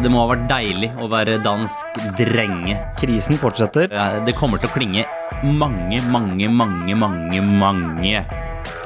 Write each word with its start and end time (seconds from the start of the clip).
Det 0.00 0.08
må 0.08 0.22
ha 0.22 0.30
vært 0.30 0.46
deilig 0.48 0.88
å 0.96 1.06
være 1.12 1.34
dansk 1.44 1.98
drenge. 2.16 2.78
Krisen 3.00 3.36
fortsetter. 3.40 3.90
Det 4.24 4.32
kommer 4.38 4.60
til 4.60 4.70
å 4.70 4.72
klinge 4.72 5.04
mange, 5.44 6.00
mange, 6.08 6.48
mange, 6.48 6.96
mange, 6.96 7.42
mange 7.44 8.22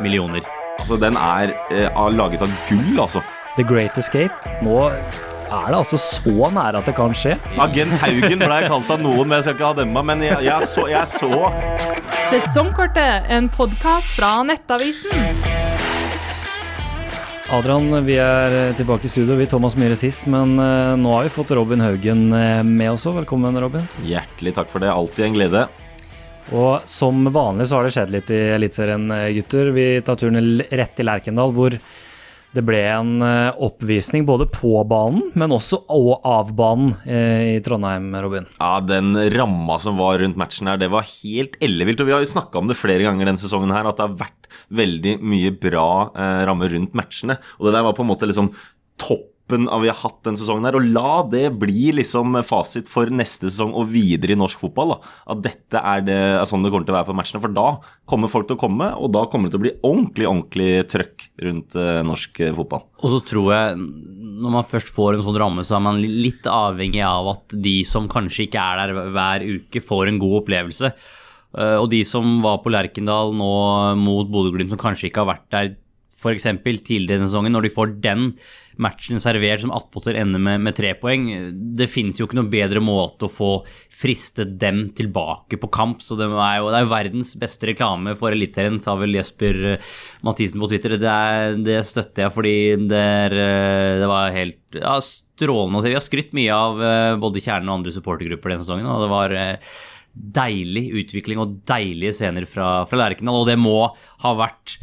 millioner. 0.03 0.43
Altså, 0.81 0.99
den 0.99 1.15
er 1.15 1.55
eh, 1.71 2.03
laget 2.19 2.43
av 2.43 2.51
gull, 2.69 2.99
altså. 3.07 3.23
The 3.55 3.63
Great 3.63 3.99
Escape. 3.99 4.35
Nå 4.67 4.81
er 4.91 5.71
det 5.71 5.79
altså 5.79 6.01
så 6.03 6.51
nære 6.51 6.83
at 6.83 6.91
det 6.91 6.97
kan 6.99 7.15
skje. 7.15 7.37
Agent 7.63 7.95
Haugen 8.03 8.43
ble 8.43 8.51
jeg 8.59 8.73
kalt 8.75 8.91
av 8.91 9.05
noen, 9.05 9.29
men 9.29 9.39
jeg 9.39 9.47
skal 9.47 9.59
ikke 9.59 9.71
ha 9.71 9.79
dem 9.79 9.95
med. 9.95 10.09
Men 10.11 10.25
jeg, 10.27 10.41
jeg, 10.49 10.71
så, 10.71 10.89
jeg 10.91 11.07
så 11.15 11.31
Sesongkortet, 12.33 13.31
en 13.31 13.47
podkast 13.55 14.17
fra 14.19 14.41
Nettavisen. 14.51 15.64
Adrian, 17.55 17.87
vi 18.03 18.17
er 18.19 18.73
tilbake 18.75 19.07
i 19.07 19.11
studio. 19.13 19.37
Vi 19.39 19.47
Thomas 19.47 19.77
Myhre 19.79 19.95
sist, 19.95 20.25
men 20.27 20.57
eh, 20.59 20.95
nå 20.99 21.13
har 21.13 21.27
vi 21.27 21.31
fått 21.31 21.53
Robin 21.55 21.85
Haugen 21.85 22.25
eh, 22.35 22.63
med 22.67 22.91
også. 22.97 23.13
Velkommen, 23.21 23.55
Robin. 23.63 23.85
Hjertelig 24.03 24.57
takk 24.57 24.73
for 24.73 24.83
det. 24.83 24.91
Alltid 24.91 25.29
en 25.29 25.37
glede. 25.37 25.61
Og 26.51 26.89
som 26.91 27.21
vanlig 27.31 27.69
så 27.71 27.79
har 27.79 27.87
det 27.87 27.93
skjedd 27.95 28.11
litt 28.11 28.33
i 28.35 28.41
Eliteserien, 28.57 29.07
eh, 29.15 29.29
gutter. 29.37 29.71
Vi 29.77 29.87
tar 30.03 30.19
turen 30.19 30.41
rett 30.67 30.97
til 30.99 31.07
Lerkendal, 31.07 31.55
hvor 31.55 31.79
det 32.55 32.63
ble 32.67 32.81
en 32.91 33.23
eh, 33.23 33.63
oppvisning 33.69 34.27
både 34.27 34.49
på 34.51 34.75
banen, 34.91 35.29
men 35.39 35.55
også 35.55 35.85
og 35.95 36.27
av 36.27 36.51
banen 36.59 36.97
eh, 37.07 37.55
i 37.55 37.61
Trondheim, 37.63 38.11
Robin. 38.25 38.51
Ja, 38.59 38.81
Den 38.83 39.15
ramma 39.35 39.79
som 39.83 40.01
var 40.01 40.19
rundt 40.23 40.41
matchen 40.41 40.73
her, 40.73 40.83
det 40.83 40.91
var 40.91 41.07
helt 41.23 41.55
ellevilt. 41.63 42.03
Og 42.03 42.11
vi 42.11 42.19
har 42.19 42.27
jo 42.27 42.35
snakka 42.35 42.59
om 42.59 42.71
det 42.73 42.81
flere 42.83 43.07
ganger 43.07 43.31
denne 43.31 43.43
sesongen 43.43 43.75
her, 43.75 43.87
at 43.87 44.03
det 44.03 44.09
har 44.09 44.19
vært 44.27 44.44
veldig 44.75 45.19
mye 45.25 45.55
bra 45.61 45.89
eh, 46.13 46.43
rammer 46.49 46.73
rundt 46.75 46.97
matchene. 46.99 47.39
Og 47.59 47.69
det 47.69 47.77
der 47.77 47.87
var 47.87 47.97
på 47.97 48.05
en 48.05 48.13
måte 48.13 48.29
liksom 48.29 48.53
toppen 49.01 49.69
av 49.69 49.83
vi 49.83 49.91
har 49.91 49.99
hatt 50.01 50.23
denne 50.25 50.41
sesongen 50.41 50.65
her. 50.65 50.77
Og 50.79 50.87
la 50.95 51.17
det 51.29 51.49
bli 51.61 51.91
liksom 51.99 52.39
fasit 52.47 52.89
for 52.91 53.11
neste 53.13 53.51
sesong 53.51 53.75
og 53.77 53.91
videre 53.93 54.35
i 54.35 54.39
norsk 54.41 54.63
fotball. 54.63 54.95
da. 54.95 55.13
At 55.35 55.43
dette 55.45 55.83
er, 55.83 56.05
det, 56.07 56.19
er 56.41 56.49
sånn 56.49 56.65
det 56.65 56.73
kommer 56.73 56.89
til 56.89 56.95
å 56.95 56.99
være 56.99 57.11
på 57.11 57.17
matchene. 57.19 57.43
For 57.45 57.53
da 57.53 57.67
kommer 58.11 58.33
folk 58.33 58.49
til 58.49 58.59
å 58.59 58.63
komme, 58.65 58.91
og 58.97 59.13
da 59.15 59.27
kommer 59.31 59.51
det 59.51 59.57
til 59.57 59.63
å 59.63 59.67
bli 59.67 59.75
ordentlig, 59.83 60.29
ordentlig 60.31 60.71
trøkk 60.95 61.27
rundt 61.45 61.77
eh, 61.81 62.01
norsk 62.07 62.41
eh, 62.41 62.55
fotball. 62.57 62.87
Og 63.03 63.17
så 63.17 63.21
tror 63.33 63.51
jeg, 63.53 63.83
når 64.45 64.57
man 64.57 64.71
først 64.71 64.95
får 64.95 65.19
en 65.19 65.27
sånn 65.27 65.41
ramme, 65.43 65.67
så 65.67 65.77
er 65.77 65.85
man 65.91 66.01
litt 66.01 66.49
avhengig 66.51 67.05
av 67.07 67.35
at 67.37 67.59
de 67.67 67.77
som 67.89 68.09
kanskje 68.11 68.49
ikke 68.49 68.65
er 68.65 68.81
der 68.81 69.13
hver 69.15 69.45
uke, 69.45 69.85
får 69.85 70.11
en 70.11 70.23
god 70.23 70.41
opplevelse. 70.43 70.95
Eh, 71.59 71.77
Og 71.81 71.89
de 71.93 72.03
som 72.09 72.41
var 72.45 72.61
på 72.65 72.73
Lerkendal 72.75 73.35
nå 73.37 73.55
mot 74.01 74.29
Bodø-Glimt, 74.31 74.75
som 74.75 74.81
kanskje 74.81 75.11
ikke 75.11 75.25
har 75.25 75.35
vært 75.37 75.49
der 75.55 75.75
f.eks. 76.25 76.47
tidligere 76.65 77.19
denne 77.19 77.29
sesongen, 77.29 77.53
når 77.53 77.67
de 77.67 77.75
får 77.75 77.97
den 78.05 78.31
matchen 78.81 79.21
servert 79.23 79.61
som 79.63 79.71
attpåtil 79.71 80.17
ender 80.19 80.41
med, 80.43 80.63
med 80.65 80.75
tre 80.75 80.95
poeng 80.99 81.29
Det 81.79 81.87
finnes 81.87 82.19
jo 82.19 82.27
ikke 82.27 82.39
noe 82.41 82.51
bedre 82.51 82.81
måte 82.83 83.29
å 83.29 83.31
få 83.31 83.51
fristet 83.95 84.57
dem 84.59 84.89
tilbake 84.97 85.61
på 85.63 85.71
kamp. 85.71 86.03
Så 86.03 86.17
det 86.19 86.27
er 86.27 86.57
jo, 86.59 86.73
det 86.73 86.81
er 86.81 86.91
verdens 86.91 87.35
beste 87.39 87.69
reklame 87.71 88.17
for 88.19 88.35
Eliteserien, 88.35 88.81
sa 88.83 88.97
vel 88.99 89.15
Jesper 89.15 89.61
eh, 89.75 89.93
Mathisen 90.27 90.63
på 90.63 90.71
Twitter. 90.73 90.97
Det, 90.99 91.13
er, 91.13 91.59
det 91.63 91.79
støtter 91.87 92.27
jeg, 92.27 92.35
fordi 92.35 92.57
det, 92.91 93.05
er, 93.21 93.39
eh, 93.45 93.95
det 94.03 94.11
var 94.11 94.35
helt 94.35 94.81
ja, 94.81 94.97
strålende 95.05 95.79
å 95.79 95.85
se. 95.85 95.93
Vi 95.93 95.99
har 96.01 96.09
skrytt 96.09 96.35
mye 96.35 96.57
av 96.57 96.83
eh, 96.83 97.15
både 97.23 97.45
Kjernen 97.45 97.71
og 97.71 97.79
andre 97.83 97.95
supportergrupper 97.95 98.57
denne 98.57 98.67
sesongen, 98.67 98.91
og 98.91 99.05
det 99.05 99.13
var 99.13 99.37
eh, 99.39 99.77
deilig 100.15 100.89
utvikling 101.03 101.41
og 101.43 101.61
deilige 101.69 102.15
scener 102.21 102.47
fra, 102.49 102.85
fra 102.89 103.01
Lerkendal, 103.01 103.43
og 103.43 103.49
det 103.51 103.59
må 103.61 103.79
ha 104.23 104.35
vært 104.39 104.79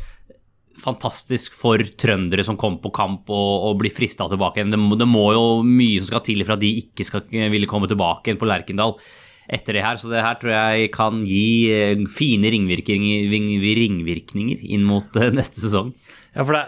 fantastisk 0.81 1.53
for 1.57 1.81
trøndere 1.99 2.43
som 2.45 2.57
kom 2.59 2.79
på 2.81 2.91
kamp 2.95 3.29
og, 3.29 3.67
og 3.69 3.79
blir 3.81 3.93
frista 3.93 4.27
tilbake 4.29 4.59
igjen. 4.61 4.73
Det, 4.73 4.79
det 5.03 5.09
må 5.09 5.27
jo 5.35 5.43
mye 5.65 5.99
som 5.99 6.09
skal 6.09 6.23
til 6.25 6.43
for 6.45 6.55
at 6.55 6.63
de 6.63 6.71
ikke 6.81 7.05
skal 7.07 7.27
ville 7.53 7.69
komme 7.69 7.89
tilbake 7.91 8.29
igjen 8.29 8.41
på 8.41 8.49
Lerkendal 8.49 8.95
etter 9.52 9.77
det 9.77 9.85
her. 9.85 9.99
Så 9.99 10.11
det 10.11 10.23
her 10.25 10.39
tror 10.41 10.55
jeg 10.55 10.91
kan 10.95 11.21
gi 11.27 11.45
eh, 11.73 12.07
fine 12.13 12.52
ringvirkninger, 12.53 13.29
ringvirkninger 13.81 14.65
inn 14.73 14.87
mot 14.87 15.21
eh, 15.21 15.31
neste 15.33 15.64
sesong. 15.64 15.93
Ja, 16.31 16.45
for 16.47 16.55
det 16.55 16.61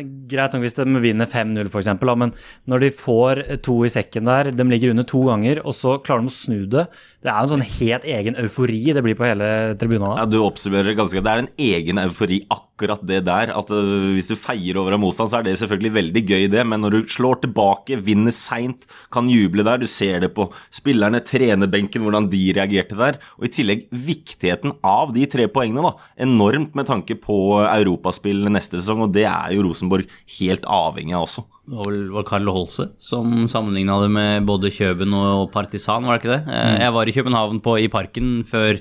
er 0.00 0.06
greit 0.30 0.54
nok 0.54 0.62
hvis 0.64 0.76
de 0.78 0.84
vinner 1.02 1.28
5-0 1.28 1.68
f.eks., 1.68 1.90
men 2.20 2.32
når 2.70 2.84
de 2.84 2.88
får 2.96 3.42
to 3.66 3.74
i 3.84 3.90
sekken 3.92 4.28
der, 4.28 4.48
de 4.54 4.64
ligger 4.64 4.94
under 4.94 5.04
to 5.04 5.20
ganger, 5.28 5.60
og 5.60 5.76
så 5.76 5.98
klarer 6.00 6.24
de 6.24 6.32
å 6.32 6.34
snu 6.34 6.58
det 6.70 6.86
Det 7.20 7.28
er 7.28 7.36
en 7.36 7.50
sånn 7.50 7.64
helt 7.66 8.06
egen 8.08 8.38
eufori 8.40 8.80
det 8.96 9.02
blir 9.04 9.18
på 9.18 9.26
hele 9.28 9.76
tribunalet. 9.80 10.22
Ja, 10.22 10.28
Du 10.30 10.38
oppsummerer 10.40 10.96
ganske 10.96 11.18
godt. 11.18 11.26
Det 11.26 11.34
er 11.34 11.42
en 11.42 11.52
egen 11.60 12.00
eufori, 12.00 12.40
akkurat 12.48 13.02
det 13.04 13.20
der. 13.26 13.52
At 13.52 13.72
øh, 13.76 14.14
Hvis 14.16 14.30
du 14.32 14.38
feier 14.40 14.78
over 14.80 14.96
av 14.96 15.02
motstand, 15.02 15.28
så 15.28 15.40
er 15.40 15.44
det 15.44 15.58
selvfølgelig 15.60 15.92
veldig 15.98 16.22
gøy, 16.24 16.46
det. 16.54 16.64
Men 16.64 16.80
når 16.80 16.96
du 16.96 17.12
slår 17.12 17.42
tilbake, 17.42 18.00
vinner 18.06 18.32
seint, 18.32 18.88
kan 19.12 19.28
juble 19.28 19.66
der, 19.68 19.82
du 19.82 19.88
ser 19.90 20.24
det 20.24 20.32
på 20.36 20.48
spillerne, 20.72 21.20
trenerbenken, 21.20 22.06
hvordan 22.06 22.30
de 22.32 22.40
reagerte 22.56 22.96
der. 22.96 23.20
Og 23.36 23.50
i 23.50 23.52
tillegg 23.58 23.84
viktigheten 23.92 24.78
av 24.80 25.12
de 25.12 25.28
tre 25.28 25.44
poengene, 25.52 25.84
da. 25.90 26.10
Enormt 26.24 26.72
med 26.78 26.88
tanke 26.88 27.18
på 27.20 27.60
europaspill 27.66 28.48
neste 28.48 28.80
sesong, 28.80 29.04
og 29.04 29.09
det 29.14 29.26
er 29.28 29.54
jo 29.54 29.64
Rosenborg 29.66 30.08
helt 30.38 30.66
avhengig 30.70 31.16
av 31.16 31.26
også. 31.26 31.46
Det 31.70 31.78
var 31.78 31.92
vel 31.92 32.24
Carlo 32.26 32.54
Holse 32.56 32.88
som 32.98 33.44
sammenligna 33.50 34.00
det 34.02 34.10
med 34.10 34.48
både 34.48 34.72
Kjøben 34.74 35.14
og 35.14 35.52
Partisan, 35.54 36.08
var 36.08 36.18
det 36.18 36.24
ikke 36.24 36.34
det? 36.34 36.42
Mm. 36.48 36.80
Jeg 36.82 36.96
var 36.96 37.10
i 37.10 37.14
København 37.14 37.62
på, 37.62 37.76
i 37.78 37.90
parken 37.92 38.32
før 38.48 38.80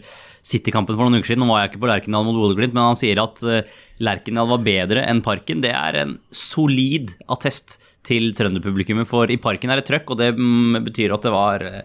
City-kampen 0.50 0.98
for 0.98 1.06
noen 1.06 1.20
uker 1.20 1.34
siden. 1.34 1.44
Nå 1.44 1.52
var 1.52 1.64
jeg 1.64 1.74
ikke 1.74 1.84
på 1.84 1.90
Lerkendal 1.92 2.26
mot 2.26 2.38
Bodø-Glimt, 2.40 2.74
men 2.76 2.92
han 2.92 3.00
sier 3.00 3.22
at 3.22 3.42
eh, 3.46 3.74
Lerkendal 4.02 4.50
var 4.50 4.64
bedre 4.66 5.04
enn 5.06 5.24
Parken. 5.26 5.64
Det 5.66 5.74
er 5.76 6.00
en 6.00 6.16
solid 6.34 7.14
attest 7.32 7.78
til 8.08 8.32
trønderpublikummet, 8.38 9.10
for 9.10 9.30
i 9.30 9.40
Parken 9.42 9.74
er 9.74 9.82
det 9.82 9.90
trøkk, 9.90 10.16
og 10.16 10.22
det 10.22 10.32
mm, 10.38 10.80
betyr 10.88 11.14
at 11.14 11.28
det 11.28 11.34
var 11.36 11.66
eh, 11.68 11.84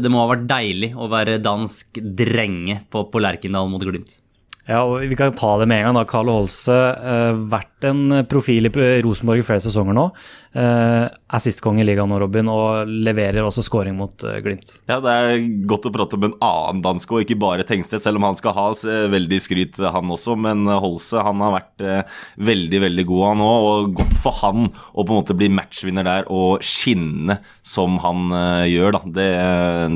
Det 0.00 0.10
må 0.10 0.22
ha 0.22 0.32
vært 0.32 0.48
deilig 0.50 0.92
å 0.96 1.10
være 1.12 1.40
dansk 1.44 2.00
drenge 2.00 2.80
på, 2.90 3.04
på 3.12 3.22
Lerkendal 3.22 3.70
mot 3.70 3.84
Glimt. 3.84 4.20
Ja, 4.68 4.82
og 4.84 5.00
Vi 5.08 5.16
kan 5.16 5.32
ta 5.32 5.54
det 5.60 5.68
med 5.70 5.80
en 5.80 5.88
gang. 5.88 5.96
da. 5.96 6.04
Carlo 6.08 6.34
Holse 6.42 6.74
uh, 6.76 7.38
vært 7.48 7.86
en 7.88 8.24
profil 8.28 8.68
i 8.68 8.72
Rosenborg 9.04 9.40
i 9.40 9.46
flere 9.46 9.62
sesonger 9.64 9.96
nå. 9.96 10.10
Uh, 10.58 11.06
er 11.08 11.42
sistkonge 11.44 11.80
i 11.80 11.86
ligaen 11.86 12.10
nå, 12.10 12.18
Robin, 12.20 12.48
og 12.52 12.88
leverer 12.88 13.44
også 13.44 13.62
scoring 13.64 13.96
mot 13.96 14.12
uh, 14.26 14.38
Glimt. 14.44 14.74
Ja, 14.90 14.98
det 15.04 15.14
er 15.14 15.46
godt 15.68 15.88
å 15.88 15.92
prate 15.94 16.18
om 16.18 16.26
en 16.28 16.36
annen 16.44 16.82
danske, 16.84 17.14
og 17.14 17.24
ikke 17.24 17.38
bare 17.40 17.64
Tengstedt, 17.68 18.04
selv 18.04 18.20
om 18.20 18.26
han 18.28 18.36
skal 18.38 18.56
ha 18.56 18.66
eh, 18.74 19.08
veldig 19.12 19.40
skryt, 19.44 19.80
han 19.80 20.12
også. 20.14 20.36
Men 20.40 20.66
eh, 20.68 20.80
Holse 20.82 21.22
han 21.24 21.44
har 21.44 21.54
vært 21.54 21.84
eh, 21.84 22.16
veldig, 22.48 22.82
veldig 22.88 23.04
god 23.08 23.24
han 23.28 23.44
òg, 23.44 23.68
og 23.68 23.92
godt 24.02 24.20
for 24.24 24.40
han 24.42 24.68
å 24.68 25.04
på 25.04 25.08
en 25.12 25.20
måte 25.22 25.36
bli 25.38 25.50
matchvinner 25.52 26.06
der 26.08 26.28
og 26.32 26.64
skinne 26.64 27.38
som 27.66 28.00
han 28.04 28.28
eh, 28.32 28.66
gjør. 28.74 28.98
da. 28.98 29.04
Det, 29.20 29.28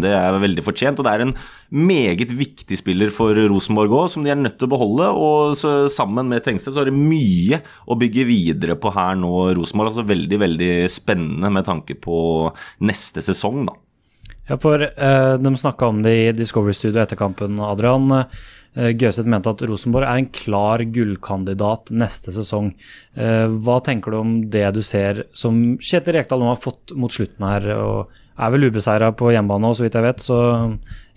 det 0.05 0.15
er 0.16 0.41
veldig 0.47 0.65
fortjent, 0.65 1.00
og 1.03 1.09
det 1.09 1.16
er 1.16 1.27
en 1.27 1.37
meget 1.72 2.31
viktig 2.37 2.77
spiller 2.77 3.12
for 3.15 3.37
Rosenborg 3.49 3.94
òg, 3.97 4.09
som 4.12 4.25
de 4.25 4.33
er 4.33 4.38
nødt 4.41 4.59
til 4.60 4.69
å 4.69 4.72
beholde. 4.75 5.09
Og 5.16 5.91
sammen 5.93 6.28
med 6.28 6.44
Tengsted 6.44 6.75
så 6.75 6.84
er 6.84 6.91
det 6.91 6.97
mye 6.97 7.62
å 7.88 7.97
bygge 7.99 8.27
videre 8.28 8.77
på 8.78 8.93
her 8.93 9.16
nå, 9.19 9.33
Rosenborg. 9.56 9.93
altså 9.93 10.06
Veldig, 10.09 10.41
veldig 10.44 10.72
spennende 10.93 11.53
med 11.53 11.66
tanke 11.69 11.97
på 11.97 12.16
neste 12.84 13.25
sesong, 13.25 13.65
da. 13.71 13.78
Ja, 14.50 14.59
for 14.61 14.82
eh, 14.82 15.34
De 15.38 15.55
snakka 15.56 15.88
om 15.88 16.03
det 16.05 16.16
i 16.19 16.32
Discovery 16.37 16.75
Studio 16.77 17.03
etter 17.03 17.16
kampen, 17.16 17.61
Adrian. 17.62 18.11
Uh, 18.72 18.88
Gauseth 18.97 19.28
mente 19.28 19.53
at 19.53 19.62
Rosenborg 19.69 20.09
er 20.09 20.21
en 20.21 20.31
klar 20.32 20.81
gullkandidat 20.94 21.93
neste 21.93 22.32
sesong. 22.32 22.71
Eh, 23.12 23.44
hva 23.65 23.78
tenker 23.84 24.12
du 24.12 24.19
om 24.19 24.34
det 24.53 24.65
du 24.77 24.81
ser 24.84 25.27
som 25.37 25.77
Kjetil 25.77 26.16
Rekdal 26.16 26.41
nå 26.41 26.49
har 26.49 26.61
fått 26.61 26.94
mot 26.97 27.12
slutten 27.12 27.44
her? 27.44 27.69
og 27.77 28.19
Er 28.41 28.50
vel 28.54 28.69
ubeseira 28.70 29.10
på 29.12 29.28
hjemmebane 29.34 29.69
òg, 29.69 29.76
så 29.76 29.84
vidt 29.84 29.97
jeg 29.98 30.06
vet. 30.06 30.22
Så 30.25 30.38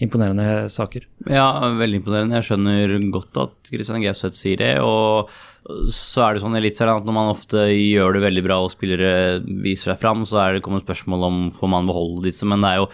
imponerende 0.04 0.68
saker. 0.74 1.06
Ja, 1.32 1.48
veldig 1.80 2.02
imponerende. 2.02 2.42
Jeg 2.42 2.50
skjønner 2.50 2.96
godt 3.14 3.38
at 3.46 3.70
Christian 3.72 4.04
Gauseth 4.04 4.36
sier 4.36 4.60
det. 4.60 4.74
Og 4.84 5.30
så 5.90 6.22
er 6.22 6.36
det 6.36 6.42
sånn 6.44 6.54
i 6.54 6.60
Eliteserien 6.60 7.00
at 7.00 7.08
når 7.08 7.16
man 7.16 7.32
ofte 7.32 7.64
gjør 7.72 8.14
det 8.18 8.26
veldig 8.28 8.44
bra 8.46 8.58
og 8.62 8.70
spillere 8.70 9.40
viser 9.64 9.94
seg 9.94 10.02
fram, 10.04 10.22
så 10.30 10.38
er 10.44 10.54
det 10.58 10.66
kommet 10.68 10.84
spørsmål 10.86 11.24
om 11.26 11.40
får 11.56 11.72
man 11.74 11.88
beholde 11.90 12.28
disse. 12.28 12.46
Men 12.46 12.62
det 12.62 12.74
er 12.76 12.82
jo 12.84 12.90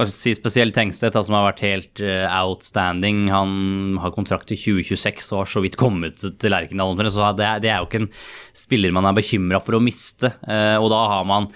kanskje 0.00 0.16
si 0.16 0.34
spesielt 0.34 0.74
Tengstedt 0.74 1.14
som 1.20 1.36
har 1.36 1.46
vært 1.52 1.62
helt 1.68 2.02
eh, 2.02 2.24
outstanding. 2.40 3.26
Han 3.30 3.54
har 4.02 4.16
kontrakt 4.16 4.48
til 4.50 4.58
2026 4.80 5.30
og 5.36 5.44
har 5.44 5.52
så 5.52 5.62
vidt 5.68 5.78
kommet 5.78 6.18
til 6.24 6.52
Lerkendal. 6.56 6.96
Så 7.12 7.30
det 7.38 7.46
er, 7.46 7.62
det 7.62 7.70
er 7.70 7.78
jo 7.84 7.90
ikke 7.92 8.02
en 8.06 8.10
spiller 8.56 8.96
man 8.96 9.06
er 9.12 9.20
bekymra 9.20 9.60
for 9.62 9.78
å 9.78 9.84
miste. 9.84 10.32
Eh, 10.48 10.74
Og 10.80 10.90
da 10.96 11.04
har 11.12 11.28
man 11.28 11.46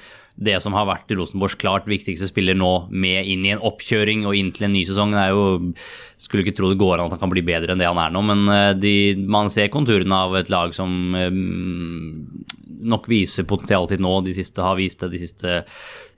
det 0.41 0.57
som 0.65 0.73
har 0.77 0.89
vært 0.89 1.13
Rosenborgs 1.13 1.59
klart 1.61 1.89
viktigste 1.91 2.29
spiller 2.31 2.57
nå 2.57 2.87
med 2.89 3.29
inn 3.29 3.45
i 3.45 3.53
en 3.53 3.61
oppkjøring 3.67 4.25
og 4.25 4.37
inn 4.39 4.49
til 4.57 4.67
en 4.67 4.73
ny 4.73 4.87
sesong. 4.89 5.13
Det 5.13 5.25
er 5.27 5.35
jo 5.37 5.75
Skulle 6.21 6.45
ikke 6.45 6.57
tro 6.57 6.69
det 6.69 6.81
går 6.81 6.99
an 6.99 7.09
at 7.09 7.15
han 7.17 7.23
kan 7.23 7.33
bli 7.33 7.45
bedre 7.45 7.73
enn 7.73 7.81
det 7.81 7.89
han 7.89 8.01
er 8.01 8.13
nå, 8.13 8.21
men 8.29 8.43
eh, 8.53 8.73
de, 8.77 8.95
man 9.25 9.49
ser 9.53 9.71
konturene 9.73 10.17
av 10.27 10.35
et 10.37 10.51
lag 10.53 10.75
som 10.77 11.15
eh, 11.17 11.31
nok 12.91 13.09
viser 13.09 13.49
potensialet 13.49 13.95
sitt 13.95 14.03
nå. 14.05 14.13
De 14.25 14.35
siste 14.37 14.65
har 14.65 14.77
vist 14.77 15.01
det 15.01 15.11
de 15.15 15.21
siste, 15.23 15.55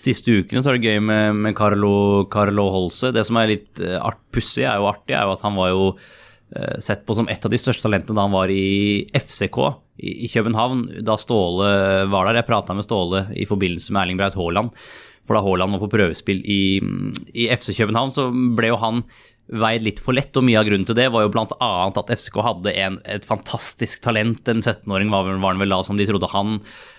siste 0.03 0.35
ukene. 0.35 0.63
Så 0.63 0.73
er 0.73 0.79
det 0.79 0.91
gøy 0.91 1.03
med, 1.07 1.39
med 1.47 1.57
Carlo, 1.59 1.93
Carlo 2.33 2.69
Holse. 2.75 3.13
Det 3.15 3.23
som 3.27 3.39
er 3.39 3.55
litt 3.55 3.83
eh, 3.83 4.11
pussig, 4.35 4.67
er 4.67 4.83
jo 4.83 4.91
artig, 4.91 5.15
er 5.15 5.27
jo 5.27 5.37
at 5.37 5.47
han 5.47 5.59
var 5.59 5.73
jo 5.73 5.87
sett 6.83 7.07
på 7.07 7.17
som 7.17 7.29
et 7.33 7.45
av 7.45 7.53
de 7.53 7.61
største 7.61 7.87
talentene 7.87 8.19
da 8.19 8.27
han 8.27 8.35
var 8.35 8.53
i 8.53 9.07
FCK 9.17 9.59
i, 10.03 10.29
København. 10.33 10.87
Da 11.07 11.17
Ståle 11.21 11.73
var 12.13 12.29
der. 12.29 12.41
Jeg 12.41 12.49
prata 12.49 12.77
med 12.77 12.87
Ståle 12.87 13.27
i 13.39 13.47
forbindelse 13.49 13.93
med 13.93 14.03
Erling 14.03 14.21
Braut 14.21 14.37
Haaland 14.39 14.73
For 15.27 15.37
da 15.37 15.43
Haaland 15.45 15.77
var 15.77 15.85
på 15.85 15.93
prøvespill 15.93 16.43
i, 16.45 16.63
i 17.35 17.49
FC 17.53 17.73
København, 17.79 18.15
så 18.15 18.29
ble 18.33 18.73
jo 18.73 18.81
han 18.83 19.05
veid 19.53 19.85
litt 19.85 20.01
for 20.01 20.17
lett, 20.17 20.33
og 20.39 20.47
mye 20.47 20.61
av 20.61 20.69
grunnen 20.69 20.87
til 20.89 20.97
det 20.97 21.09
var 21.13 21.25
jo 21.25 21.33
bl.a. 21.35 21.71
at 21.91 22.13
FCK 22.15 22.39
hadde 22.47 22.73
en, 22.85 22.99
et 23.05 23.27
fantastisk 23.29 24.03
talent. 24.05 24.47
En 24.49 24.63
17-åring 24.63 25.13
var, 25.13 25.29
var 25.29 25.55
han 25.55 25.63
vel 25.63 25.75
da 25.75 25.83
som 25.87 25.99
de 25.99 26.07
trodde 26.09 26.31
han 26.33 26.57
eh, 26.59 26.92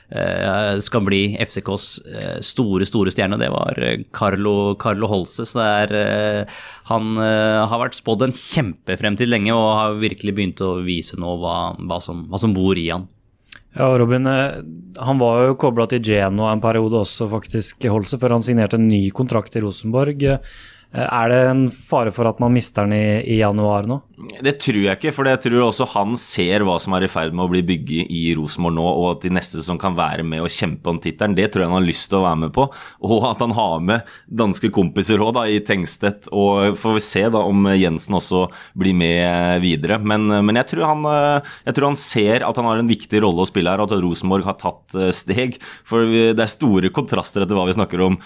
skal 0.84 1.04
bli 1.08 1.22
FCKs 1.42 1.88
eh, 2.06 2.38
store, 2.46 2.86
store 2.86 3.14
stjerne. 3.14 3.40
Det 3.42 3.50
var 3.54 3.80
eh, 3.82 4.04
Carlo, 4.14 4.76
Carlo 4.80 5.10
Holse. 5.10 5.46
Så 5.50 5.64
er 5.64 5.96
eh, 5.98 6.60
Han 6.92 7.18
eh, 7.18 7.64
har 7.70 7.82
vært 7.82 7.98
spådd 7.98 8.28
en 8.28 8.36
kjempefremtid 8.36 9.32
lenge 9.32 9.56
og 9.56 9.68
har 9.80 10.00
virkelig 10.02 10.36
begynt 10.38 10.64
å 10.64 10.76
vise 10.86 11.20
nå 11.20 11.38
hva, 11.42 11.58
hva, 11.80 12.00
som, 12.04 12.28
hva 12.30 12.42
som 12.42 12.56
bor 12.56 12.78
i 12.80 12.90
han. 12.92 13.08
Ja, 13.74 13.88
Robin, 13.98 14.28
eh, 14.30 14.60
han 15.02 15.22
var 15.22 15.48
jo 15.48 15.58
kobla 15.62 15.88
til 15.90 16.04
Genoa 16.06 16.52
en 16.54 16.62
periode 16.62 17.02
også, 17.02 17.30
faktisk, 17.32 17.88
Holse, 17.90 18.20
før 18.22 18.38
han 18.38 18.46
signerte 18.46 18.78
en 18.78 18.90
ny 18.92 19.08
kontrakt 19.16 19.58
i 19.58 19.64
Rosenborg. 19.66 20.28
Eh, 20.94 21.08
Er 21.10 21.30
det 21.32 21.40
en 21.50 21.64
fare 21.74 22.14
for 22.14 22.30
at 22.30 22.40
man 22.44 22.54
mister 22.54 22.86
den 22.86 22.94
i, 22.98 23.36
i 23.36 23.40
januar 23.42 23.88
nå? 23.90 24.00
Det 24.46 24.54
tror 24.62 24.78
jeg 24.86 24.98
ikke, 25.00 25.12
for 25.16 25.28
jeg 25.28 25.42
tror 25.44 25.66
også 25.66 25.88
han 25.96 26.14
ser 26.22 26.64
hva 26.64 26.78
som 26.80 26.94
er 26.96 27.08
i 27.08 27.10
ferd 27.12 27.34
med 27.36 27.44
å 27.48 27.52
bli 27.52 27.64
bygget 27.66 28.12
i 28.14 28.22
Rosenborg 28.38 28.78
nå, 28.78 28.86
og 28.86 29.08
at 29.10 29.26
de 29.26 29.32
neste 29.34 29.64
som 29.66 29.80
kan 29.82 29.98
være 29.98 30.24
med 30.28 30.44
og 30.46 30.54
kjempe 30.54 30.92
om 30.92 31.00
tittelen, 31.04 31.36
det 31.36 31.50
tror 31.52 31.66
jeg 31.66 31.72
han 31.72 31.80
har 31.80 31.88
lyst 31.88 32.08
til 32.12 32.20
å 32.22 32.26
være 32.28 32.42
med 32.46 32.54
på. 32.56 32.68
Og 33.10 33.26
at 33.28 33.42
han 33.44 33.56
har 33.58 33.82
med 33.84 34.14
danske 34.30 34.70
kompiser 34.74 35.22
òg, 35.24 35.42
i 35.50 35.60
Tengstedt. 35.66 36.30
Og 36.30 36.78
får 36.78 36.98
vi 37.00 37.04
se 37.04 37.24
da 37.34 37.42
om 37.42 37.66
Jensen 37.74 38.16
også 38.20 38.46
blir 38.78 38.96
med 38.96 39.64
videre. 39.64 39.98
Men, 39.98 40.28
men 40.46 40.60
jeg, 40.62 40.70
tror 40.72 40.86
han, 40.92 41.08
jeg 41.66 41.76
tror 41.76 41.90
han 41.90 42.00
ser 42.00 42.46
at 42.46 42.60
han 42.60 42.70
har 42.70 42.84
en 42.84 42.92
viktig 42.92 43.24
rolle 43.26 43.44
å 43.44 43.50
spille 43.50 43.74
her, 43.74 43.82
og 43.82 43.90
at 43.90 44.04
Rosenborg 44.04 44.46
har 44.48 44.60
tatt 44.62 44.96
eh, 45.00 45.10
steg. 45.16 45.58
For 45.90 46.06
det 46.06 46.38
er 46.38 46.54
store 46.54 46.94
kontraster 46.94 47.44
etter 47.44 47.58
hva 47.58 47.66
vi 47.68 47.76
snakker 47.80 48.06
om 48.06 48.20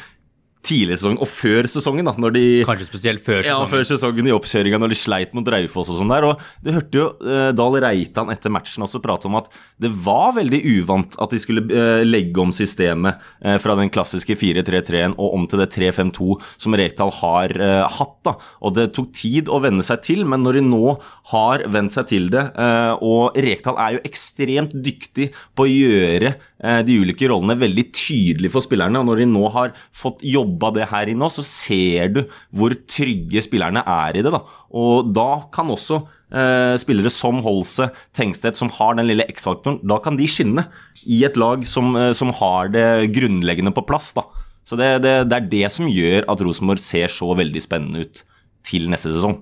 tidlig 0.66 0.98
sesong 1.00 1.18
og 1.22 1.28
før 1.30 1.68
sesongen. 1.70 2.06
da, 2.08 2.14
når 2.18 2.34
de... 2.36 2.42
Kanskje 2.68 2.88
spesielt 2.90 3.22
før 3.24 3.38
Ja, 3.44 3.54
sesongen. 3.58 3.70
før 3.72 3.84
sesongen 3.88 4.28
i 4.28 4.34
oppkjøringa 4.36 4.80
når 4.82 4.90
de 4.94 4.98
sleit 5.00 5.34
mot 5.38 5.48
Raufoss 5.54 5.92
og 5.94 6.00
sånn 6.02 6.12
der. 6.12 6.26
Og 6.28 6.42
det 6.66 6.74
hørte 6.76 7.00
jo 7.00 7.06
eh, 7.24 7.52
Dahl 7.56 7.78
Reitan 7.84 8.32
etter 8.34 8.52
matchen 8.52 8.84
også 8.84 9.00
prate 9.04 9.30
om 9.30 9.38
at 9.40 9.48
det 9.80 9.92
var 10.04 10.34
veldig 10.36 10.60
uvant 10.80 11.16
at 11.24 11.32
de 11.32 11.40
skulle 11.40 11.64
eh, 11.72 12.02
legge 12.08 12.42
om 12.44 12.52
systemet 12.56 13.22
eh, 13.46 13.56
fra 13.64 13.78
den 13.80 13.92
klassiske 13.94 14.36
4-3-3-en 14.36 15.16
og 15.16 15.38
om 15.38 15.46
til 15.48 15.62
det 15.62 15.70
3-5-2 15.78 16.36
som 16.60 16.76
Rekdal 16.78 17.14
har 17.22 17.54
eh, 17.56 17.86
hatt. 18.00 18.18
da. 18.28 18.36
Og 18.66 18.76
det 18.76 18.90
tok 18.98 19.14
tid 19.16 19.48
å 19.54 19.62
venne 19.64 19.86
seg 19.88 20.02
til, 20.04 20.26
men 20.28 20.44
når 20.44 20.60
de 20.60 20.66
nå 20.68 20.98
har 21.32 21.64
vent 21.72 21.94
seg 21.96 22.10
til 22.12 22.28
det, 22.34 22.44
eh, 22.60 22.94
og 23.04 23.38
Rekdal 23.40 23.80
er 23.80 23.98
jo 23.98 24.04
ekstremt 24.10 24.76
dyktig 24.84 25.30
på 25.56 25.64
å 25.66 25.72
gjøre 25.72 26.36
de 26.58 26.96
ulike 27.04 27.28
rollene 27.30 27.54
veldig 27.60 27.84
tydelig 27.94 28.50
for 28.50 28.66
spillerne. 28.66 28.98
og 28.98 29.06
Når 29.06 29.20
de 29.22 29.28
nå 29.30 29.44
har 29.54 29.76
fått 29.94 30.24
jobba 30.26 30.72
det 30.74 30.88
her 30.90 31.12
inn 31.12 31.22
nå, 31.22 31.30
så 31.30 31.46
ser 31.46 32.14
du 32.16 32.24
hvor 32.50 32.74
trygge 32.90 33.44
spillerne 33.46 33.84
er 33.86 34.18
i 34.18 34.24
det. 34.26 34.34
da. 34.34 34.42
Og 34.74 35.12
da 35.14 35.30
kan 35.54 35.70
også 35.70 36.02
eh, 36.32 36.76
spillere 36.82 37.12
som 37.14 37.42
Holse, 37.46 37.90
Tengstedt, 38.18 38.58
som 38.60 38.72
har 38.78 38.98
den 38.98 39.10
lille 39.10 39.28
X-faktoren, 39.30 39.80
da 39.88 40.00
kan 40.04 40.18
de 40.20 40.28
skinne 40.30 40.68
i 41.06 41.24
et 41.28 41.38
lag 41.40 41.66
som, 41.68 41.94
eh, 41.96 42.14
som 42.18 42.34
har 42.42 42.74
det 42.74 43.12
grunnleggende 43.16 43.74
på 43.76 43.86
plass. 43.88 44.14
da. 44.18 44.26
Så 44.68 44.80
det, 44.80 44.98
det, 45.06 45.30
det 45.32 45.38
er 45.38 45.52
det 45.52 45.68
som 45.72 45.88
gjør 45.88 46.28
at 46.28 46.42
Rosenborg 46.44 46.82
ser 46.84 47.12
så 47.12 47.32
veldig 47.38 47.64
spennende 47.64 48.04
ut 48.04 48.24
til 48.68 48.90
neste 48.92 49.14
sesong. 49.14 49.40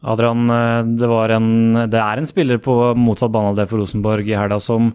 Adrian, 0.00 0.50
eh, 0.50 0.82
det, 0.98 1.08
en, 1.34 1.48
det 1.90 1.98
er 1.98 2.20
en 2.20 2.28
spiller 2.28 2.60
på 2.62 2.74
motsatt 2.94 3.32
banehalvdel 3.34 3.66
for 3.70 3.82
Rosenborg 3.82 4.28
i 4.30 4.36
helga 4.38 4.60
som 4.62 4.92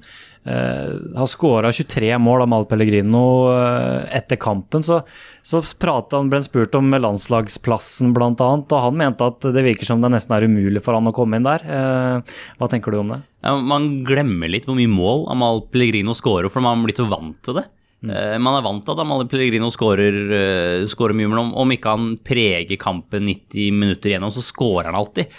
eh, 0.47 0.94
har 1.17 1.27
skåra 1.27 1.71
23 1.75 2.13
mål 2.23 2.45
av 2.45 2.51
Mal 2.53 2.67
Pellegrino 2.69 3.23
eh, 3.51 4.15
etter 4.15 4.39
kampen. 4.39 4.85
Så, 4.88 5.01
så 5.44 5.59
han, 5.59 6.31
ble 6.31 6.39
han 6.39 6.47
spurt 6.47 6.79
om 6.79 6.88
landslagsplassen 6.95 8.15
bl.a., 8.15 8.31
og 8.31 8.79
han 8.88 9.00
mente 9.00 9.27
at 9.27 9.44
det 9.44 9.65
virker 9.67 9.91
som 9.91 10.03
det 10.03 10.13
nesten 10.15 10.38
er 10.38 10.47
umulig 10.47 10.83
for 10.85 10.95
han 10.95 11.11
å 11.11 11.15
komme 11.15 11.39
inn 11.39 11.47
der. 11.47 11.67
Eh, 11.67 12.39
hva 12.59 12.71
tenker 12.71 12.95
du 12.95 13.01
om 13.03 13.15
det? 13.17 13.21
Ja, 13.44 13.57
man 13.59 14.05
glemmer 14.07 14.51
litt 14.51 14.69
hvor 14.69 14.79
mye 14.79 14.91
mål 14.91 15.27
Amal 15.33 15.65
Pellegrino 15.73 16.15
skårer, 16.15 16.47
for 16.53 16.63
man 16.63 16.88
blir 16.88 16.95
så 16.95 17.09
vant 17.11 17.41
til 17.44 17.59
det. 17.59 17.67
Eh, 18.03 18.38
Man 18.38 18.57
er 18.57 18.65
vant 18.65 18.83
til 18.83 18.95
at 18.95 19.01
Amalie 19.03 19.29
Pellegrino 19.31 19.71
skårer, 19.73 20.19
eh, 20.35 20.85
skårer 20.89 21.15
mye, 21.15 21.31
men 21.31 21.44
om, 21.45 21.51
om 21.63 21.75
ikke 21.75 21.95
han 21.95 22.13
preger 22.25 22.79
kampen 22.81 23.27
90 23.29 23.75
minutter 23.83 24.11
igjennom, 24.11 24.33
så 24.33 24.44
skårer 24.44 24.91
han 24.91 25.00
alltid. 25.00 25.31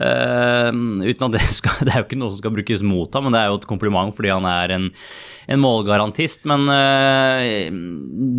Uh, 0.00 0.70
uten 1.02 1.24
at 1.26 1.32
det 1.34 1.40
skal 1.58 1.80
Det 1.82 1.90
er 1.90 1.98
jo 1.98 2.04
ikke 2.06 2.16
noe 2.20 2.30
som 2.30 2.38
skal 2.38 2.52
brukes 2.54 2.84
mot 2.86 3.10
ham, 3.12 3.26
men 3.26 3.34
det 3.34 3.40
er 3.40 3.48
jo 3.50 3.56
et 3.58 3.66
kompliment 3.68 4.14
fordi 4.14 4.30
han 4.30 4.46
er 4.46 4.72
en, 4.76 4.86
en 5.50 5.60
målgarantist. 5.60 6.46
Men 6.48 6.70
uh, 6.70 7.42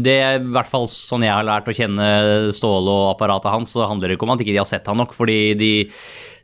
det 0.01 0.15
er 0.15 0.39
i 0.39 0.53
hvert 0.55 0.71
fall 0.71 0.87
sånn 0.89 1.27
jeg 1.27 1.35
har 1.35 1.45
lært 1.45 1.67
å 1.69 1.75
kjenne 1.75 2.07
Ståle 2.55 2.95
og 2.95 3.09
apparatet 3.11 3.51
hans, 3.53 3.75
så 3.75 3.85
handler 3.89 4.09
det 4.09 4.17
ikke 4.17 4.29
om 4.29 4.33
at 4.37 4.45
ikke 4.45 4.55
de 4.55 4.63
har 4.63 4.69
sett 4.71 4.87
han 4.89 5.01
nok, 5.03 5.13
fordi 5.17 5.39
de 5.59 5.73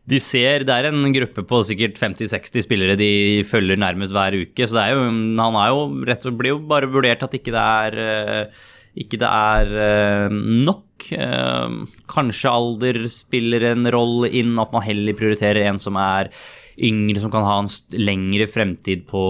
de 0.08 0.20
ser, 0.24 0.64
Det 0.64 0.72
er 0.72 0.88
en 0.88 1.12
gruppe 1.12 1.44
på 1.44 1.60
sikkert 1.68 2.00
50-60 2.00 2.64
spillere 2.64 2.96
de 2.96 3.44
følger 3.44 3.76
nærmest 3.76 4.16
hver 4.16 4.38
uke. 4.40 4.68
Så 4.68 4.86
jo, 4.94 5.04
han 5.04 5.60
er 5.60 5.74
jo 5.74 5.82
rett 6.08 6.24
og 6.24 6.30
slett 6.30 6.40
blir 6.40 6.56
jo 6.56 6.62
bare 6.70 6.88
vurdert 6.88 7.26
at 7.28 7.36
ikke 7.36 7.52
det 7.52 7.64
er 7.64 8.00
eh, 8.06 8.62
ikke 8.98 9.20
det 9.22 9.30
er 9.30 9.74
eh, 9.84 10.38
nok. 10.68 11.10
Eh, 11.14 11.76
Kanskje 12.10 12.54
alder 12.54 13.02
spiller 13.14 13.68
en 13.74 13.90
rolle 13.94 14.32
inn, 14.32 14.56
at 14.62 14.72
man 14.74 14.86
heller 14.86 15.18
prioriterer 15.18 15.68
en 15.68 15.82
som 15.82 16.00
er 16.02 16.32
yngre, 16.78 17.20
som 17.22 17.34
kan 17.34 17.46
ha 17.46 17.58
en 17.62 17.70
lengre 17.98 18.48
fremtid 18.50 19.06
på, 19.10 19.24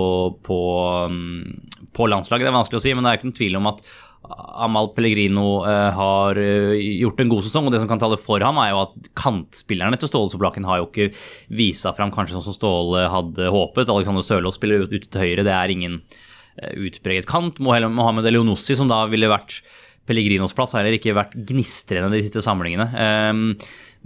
på, 0.44 0.60
mm, 1.12 1.90
på 1.96 2.10
landslaget. 2.12 2.48
Det 2.48 2.52
er 2.54 2.60
vanskelig 2.60 2.82
å 2.82 2.86
si, 2.86 2.94
men 2.94 3.06
det 3.06 3.12
er 3.12 3.20
ikke 3.20 3.30
noen 3.32 3.40
tvil 3.42 3.60
om 3.60 3.72
at 3.74 3.84
Amal 4.28 4.92
Pellegrino 4.96 5.62
uh, 5.64 5.90
har 5.96 6.40
uh, 6.40 6.76
gjort 6.76 7.22
en 7.24 7.32
god 7.32 7.46
sesong, 7.46 7.68
og 7.68 7.74
det 7.74 7.82
som 7.82 7.90
kan 7.90 8.02
tale 8.02 8.20
for 8.20 8.44
ham, 8.44 8.60
er 8.62 8.74
jo 8.74 8.84
at 8.84 9.10
kantspillerne 9.20 10.00
til 10.00 10.12
Ståle 10.12 10.32
Soplaken 10.34 10.68
har 10.68 10.82
jo 10.82 10.90
ikke 10.90 11.10
vist 11.60 11.86
seg 11.86 11.96
fram 11.98 12.12
kanskje 12.14 12.36
sånn 12.36 12.48
som 12.50 12.58
Ståle 12.58 13.08
hadde 13.14 13.52
håpet. 13.54 13.92
Alexander 13.94 14.26
Sørloth 14.26 14.60
spiller 14.60 14.88
ut- 14.88 15.08
til 15.08 15.24
høyre, 15.24 15.46
det 15.48 15.56
er 15.56 15.74
ingen 15.74 16.00
uh, 16.04 16.74
utpreget 16.76 17.30
kant. 17.30 17.62
Mohamed 17.64 18.28
Elionossi, 18.28 18.76
som 18.80 18.92
da 18.92 19.06
ville 19.12 19.32
vært 19.32 19.62
Pellegrinos 20.07 20.56
plass, 20.56 20.74
har 20.75 20.83
heller 20.83 20.98
ikke 20.98 21.15
vært 21.18 21.36
gnistrende 21.50 22.12
de 22.13 22.24
siste 22.24 22.44
samlingene. 22.45 22.88
Ehm, 22.95 23.44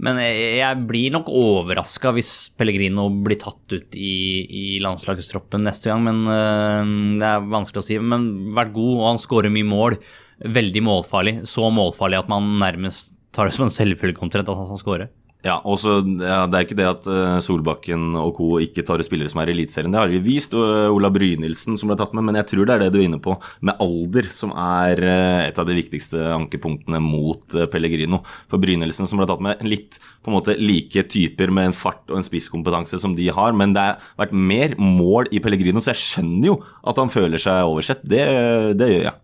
men 0.02 0.18
jeg 0.18 0.82
blir 0.88 1.12
nok 1.14 1.28
overraska 1.30 2.10
hvis 2.16 2.32
Pellegrino 2.58 3.06
blir 3.22 3.38
tatt 3.38 3.76
ut 3.76 3.94
i, 3.94 4.14
i 4.48 4.64
landslagstroppen 4.82 5.62
neste 5.62 5.92
gang. 5.92 6.02
Men 6.08 6.22
øhm, 6.26 6.96
det 7.22 7.28
er 7.28 7.48
vanskelig 7.52 7.82
å 7.84 7.86
si. 7.86 8.00
Men 8.02 8.28
vært 8.56 8.74
god, 8.74 8.94
og 8.96 9.08
han 9.12 9.22
skårer 9.22 9.54
mye 9.54 9.68
mål. 9.68 9.98
Veldig 10.42 10.82
målfarlig. 10.88 11.36
Så 11.46 11.68
målfarlig 11.70 12.18
at 12.18 12.32
man 12.32 12.50
nærmest 12.62 13.14
tar 13.32 13.48
det 13.48 13.54
som 13.54 13.68
en 13.68 13.74
selvfølge 13.74 14.24
omtrent 14.24 14.50
at 14.50 14.58
han 14.58 14.80
skårer. 14.80 15.12
Ja, 15.42 15.56
også, 15.66 15.96
ja, 16.22 16.44
Det 16.46 16.54
er 16.54 16.64
ikke 16.66 16.76
det 16.78 16.86
at 16.86 17.06
eh, 17.10 17.40
Solbakken 17.42 18.14
og 18.14 18.36
co. 18.36 18.48
ikke 18.62 18.84
tar 18.86 19.02
spillere 19.02 19.30
som 19.30 19.40
er 19.42 19.50
i 19.50 19.54
Eliteserien. 19.56 19.90
Det 19.90 19.98
har 19.98 20.12
vi 20.12 20.20
vist. 20.22 20.54
og 20.54 20.62
eh, 20.62 20.94
Ola 20.94 21.10
Brynildsen 21.10 21.78
som 21.78 21.90
ble 21.90 21.96
tatt 21.98 22.14
med, 22.14 22.28
men 22.28 22.38
jeg 22.38 22.46
tror 22.52 22.68
det 22.68 22.76
er 22.76 22.84
det 22.84 22.92
du 22.94 23.00
er 23.00 23.08
inne 23.08 23.18
på 23.22 23.34
med 23.66 23.82
alder 23.82 24.28
som 24.30 24.54
er 24.54 25.02
eh, 25.02 25.48
et 25.48 25.58
av 25.58 25.66
de 25.66 25.74
viktigste 25.74 26.20
ankepunktene 26.36 27.02
mot 27.02 27.58
Pellegrino. 27.72 28.22
For 28.52 28.62
Brynildsen 28.62 29.10
som 29.10 29.18
ble 29.18 29.26
tatt 29.30 29.42
med, 29.42 29.66
litt 29.66 29.98
på 30.22 30.30
en 30.30 30.38
måte 30.38 30.54
like 30.62 31.02
typer 31.10 31.50
med 31.50 31.72
en 31.72 31.76
fart 31.76 32.06
og 32.12 32.20
en 32.20 32.28
spisskompetanse 32.28 33.02
som 33.02 33.18
de 33.18 33.26
har, 33.34 33.58
men 33.58 33.74
det 33.74 33.82
har 33.82 34.14
vært 34.22 34.36
mer 34.36 34.78
mål 34.78 35.32
i 35.34 35.42
Pellegrino, 35.42 35.82
så 35.82 35.90
jeg 35.90 36.04
skjønner 36.04 36.52
jo 36.52 36.56
at 36.86 37.02
han 37.02 37.10
føler 37.10 37.42
seg 37.42 37.66
oversett. 37.66 38.06
Det, 38.06 38.22
det 38.78 38.92
gjør 38.94 39.06
jeg. 39.10 39.18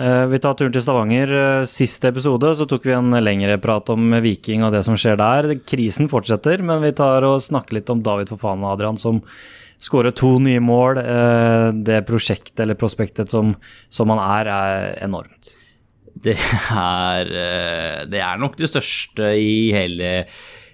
Eh, 0.00 0.26
Vi 0.32 0.38
tar 0.40 0.54
turen 0.56 0.72
til 0.72 0.82
Stavanger. 0.84 1.30
Sist 1.68 1.98
Siste 2.00 2.08
episode 2.08 2.54
så 2.56 2.66
tok 2.68 2.86
vi 2.88 2.94
en 2.96 3.12
lengre 3.20 3.58
prat 3.60 3.90
om 3.92 4.14
Viking 4.24 4.64
og 4.64 4.72
det 4.72 4.84
som 4.86 4.96
skjer 4.96 5.18
der. 5.20 5.50
Krisen 5.68 6.08
fortsetter, 6.08 6.62
men 6.64 6.80
vi 6.84 6.92
tar 6.96 7.26
og 7.28 7.42
snakker 7.44 7.76
litt 7.76 7.90
om 7.92 8.00
David 8.04 8.32
Fofana 8.32 8.72
Adrian, 8.72 8.96
som 9.00 9.20
skårer 9.80 10.14
to 10.16 10.38
nye 10.40 10.60
mål. 10.64 11.02
Eh, 11.02 11.72
Det 11.84 12.00
prosjektet 12.08 12.60
eller 12.64 12.78
prospektet 12.80 13.30
som, 13.30 13.54
som 13.90 14.08
han 14.14 14.22
er, 14.24 14.48
er 14.48 15.04
enormt. 15.04 15.56
Det 16.20 16.36
er, 16.36 17.28
eh, 17.28 18.06
det 18.08 18.20
er 18.24 18.40
nok 18.40 18.56
det 18.56 18.70
største 18.72 19.34
i 19.36 19.70
hele 19.72 20.24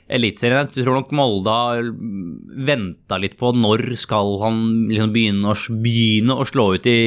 Eliteserien. 0.06 0.68
Jeg 0.70 0.86
tror 0.86 1.00
nok 1.00 1.14
Molde 1.18 1.50
har 1.50 1.88
venta 2.68 3.18
litt 3.18 3.34
på 3.40 3.50
når 3.56 3.88
skal 3.98 4.36
han 4.44 4.60
liksom 4.90 5.14
begynne, 5.14 5.50
å, 5.50 5.80
begynne 5.82 6.36
å 6.36 6.46
slå 6.46 6.68
ut 6.76 6.86
i, 6.90 6.98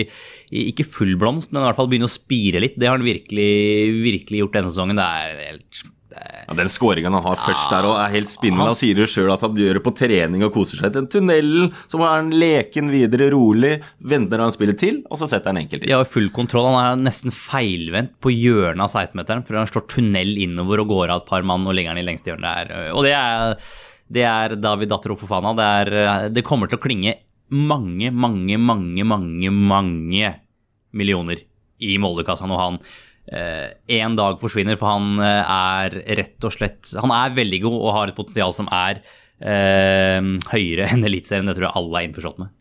i 0.52 0.66
ikke 0.74 0.88
full 0.88 1.16
blomst, 1.20 1.54
men 1.54 1.64
i 1.64 1.70
hvert 1.70 1.80
fall 1.80 1.88
begynne 1.92 2.10
å 2.10 2.12
spire 2.12 2.60
litt. 2.64 2.76
Det 2.80 2.90
har 2.90 3.00
han 3.00 3.08
virkelig, 3.08 3.54
virkelig 4.04 4.44
gjort 4.44 4.60
denne 4.60 4.74
sesongen. 4.74 5.00
Det 5.00 5.08
er 5.08 5.42
helt 5.48 5.84
Ja, 6.10 6.54
Den 6.58 6.70
skåringen 6.74 7.14
han 7.14 7.24
har 7.24 7.38
først 7.38 7.70
der 7.70 7.86
og 7.86 7.98
er 8.02 8.14
helt 8.16 8.32
spinnende. 8.34 8.72
Han 8.72 8.78
sier 8.78 8.98
jo 8.98 9.06
sjøl 9.10 9.30
at 9.34 9.44
han 9.46 9.58
gjør 9.58 9.78
det 9.78 9.84
på 9.86 9.94
trening 9.98 10.42
og 10.48 10.54
koser 10.56 10.82
seg. 10.82 10.94
Den 10.96 11.10
tunnelen, 11.12 11.70
så 11.92 12.00
er 12.02 12.16
han 12.16 12.32
leken 12.34 12.90
videre, 12.90 13.30
rolig, 13.34 13.76
venter 14.02 14.42
han 14.42 14.54
spiller 14.56 14.78
til, 14.80 15.04
og 15.06 15.22
så 15.22 15.30
setter 15.30 15.54
han 15.54 15.62
enkelt 15.62 15.86
inn. 15.86 15.92
Ja, 15.92 16.02
full 16.08 16.32
kontroll. 16.34 16.72
Han 16.74 17.04
er 17.04 17.04
nesten 17.12 17.36
feilvendt 17.36 18.16
på 18.24 18.34
hjørnet 18.34 18.88
av 18.88 18.90
16-meteren 19.06 19.46
for 19.46 19.60
han 19.60 19.70
slår 19.70 19.86
tunnel 19.94 20.34
innover 20.42 20.82
og 20.82 20.96
går 20.96 21.14
av 21.14 21.24
et 21.24 21.30
par 21.30 21.46
mann 21.46 21.68
og 21.70 21.78
legger 21.78 21.94
han 21.94 22.02
i 22.02 22.08
lengste 22.08 22.34
hjørnet 22.34 22.72
der. 22.74 22.90
Og 22.98 23.06
det 23.06 23.14
er, 23.14 23.70
det 24.10 24.26
er 24.26 24.58
David 24.58 24.90
Dattero 24.94 25.18
Fofana. 25.20 25.54
Det, 25.58 25.70
er, 25.84 26.34
det 26.34 26.46
kommer 26.48 26.72
til 26.72 26.82
å 26.82 26.86
klinge 26.88 27.20
mange, 27.50 28.10
mange, 28.14 28.58
mange, 28.58 29.06
mange, 29.06 29.54
mange 29.54 30.34
millioner 30.98 31.46
i 31.80 31.96
Moldekassa 32.02 32.50
når 32.50 32.62
han 32.64 32.82
én 33.30 34.16
dag 34.18 34.40
forsvinner, 34.42 34.78
for 34.80 34.90
han 34.90 35.20
er 35.22 35.94
rett 36.18 36.48
og 36.48 36.54
slett 36.56 36.96
Han 36.98 37.12
er 37.14 37.36
veldig 37.36 37.60
god 37.68 37.76
og 37.78 37.92
har 37.94 38.10
et 38.10 38.18
potensial 38.18 38.56
som 38.58 38.70
er 38.74 39.04
høyere 39.40 40.88
enn 40.90 41.06
Eliteserien. 41.06 41.46
Det 41.46 41.60
tror 41.60 41.70
jeg 41.70 41.78
alle 41.78 42.00
er 42.00 42.08
innforstått 42.10 42.42
med. 42.42 42.56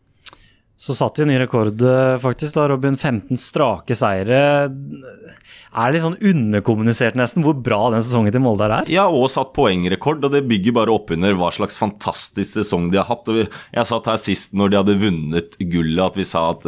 Så 0.79 0.93
satt 0.95 1.17
de 1.19 1.25
en 1.25 1.27
ny 1.27 1.35
rekord, 1.41 1.81
faktisk, 2.23 2.53
da, 2.55 2.69
Robin. 2.71 2.95
15 2.95 3.35
strake 3.35 3.97
seire. 3.99 4.37
Er 4.71 5.89
det 5.91 5.97
litt 5.97 6.05
sånn 6.05 6.15
underkommunisert 6.29 7.17
nesten 7.19 7.43
hvor 7.43 7.57
bra 7.59 7.81
den 7.91 8.05
sesongen 8.05 8.31
til 8.31 8.45
Molde 8.45 8.69
er? 8.71 8.87
Ja, 8.87 9.09
og 9.11 9.27
satt 9.33 9.51
poengrekord, 9.57 10.23
og 10.23 10.31
det 10.31 10.45
bygger 10.47 10.77
bare 10.79 10.95
opp 10.95 11.11
under 11.11 11.35
hva 11.35 11.51
slags 11.51 11.75
fantastisk 11.81 12.61
sesong 12.61 12.87
de 12.93 13.01
har 13.01 13.09
hatt. 13.11 13.27
Og 13.27 13.41
jeg 13.43 13.89
satt 13.91 14.07
her 14.07 14.23
sist 14.23 14.55
når 14.55 14.71
de 14.71 14.79
hadde 14.79 14.99
vunnet 15.03 15.59
gullet, 15.59 15.99
at 16.05 16.21
vi 16.21 16.29
sa 16.31 16.45
at 16.53 16.63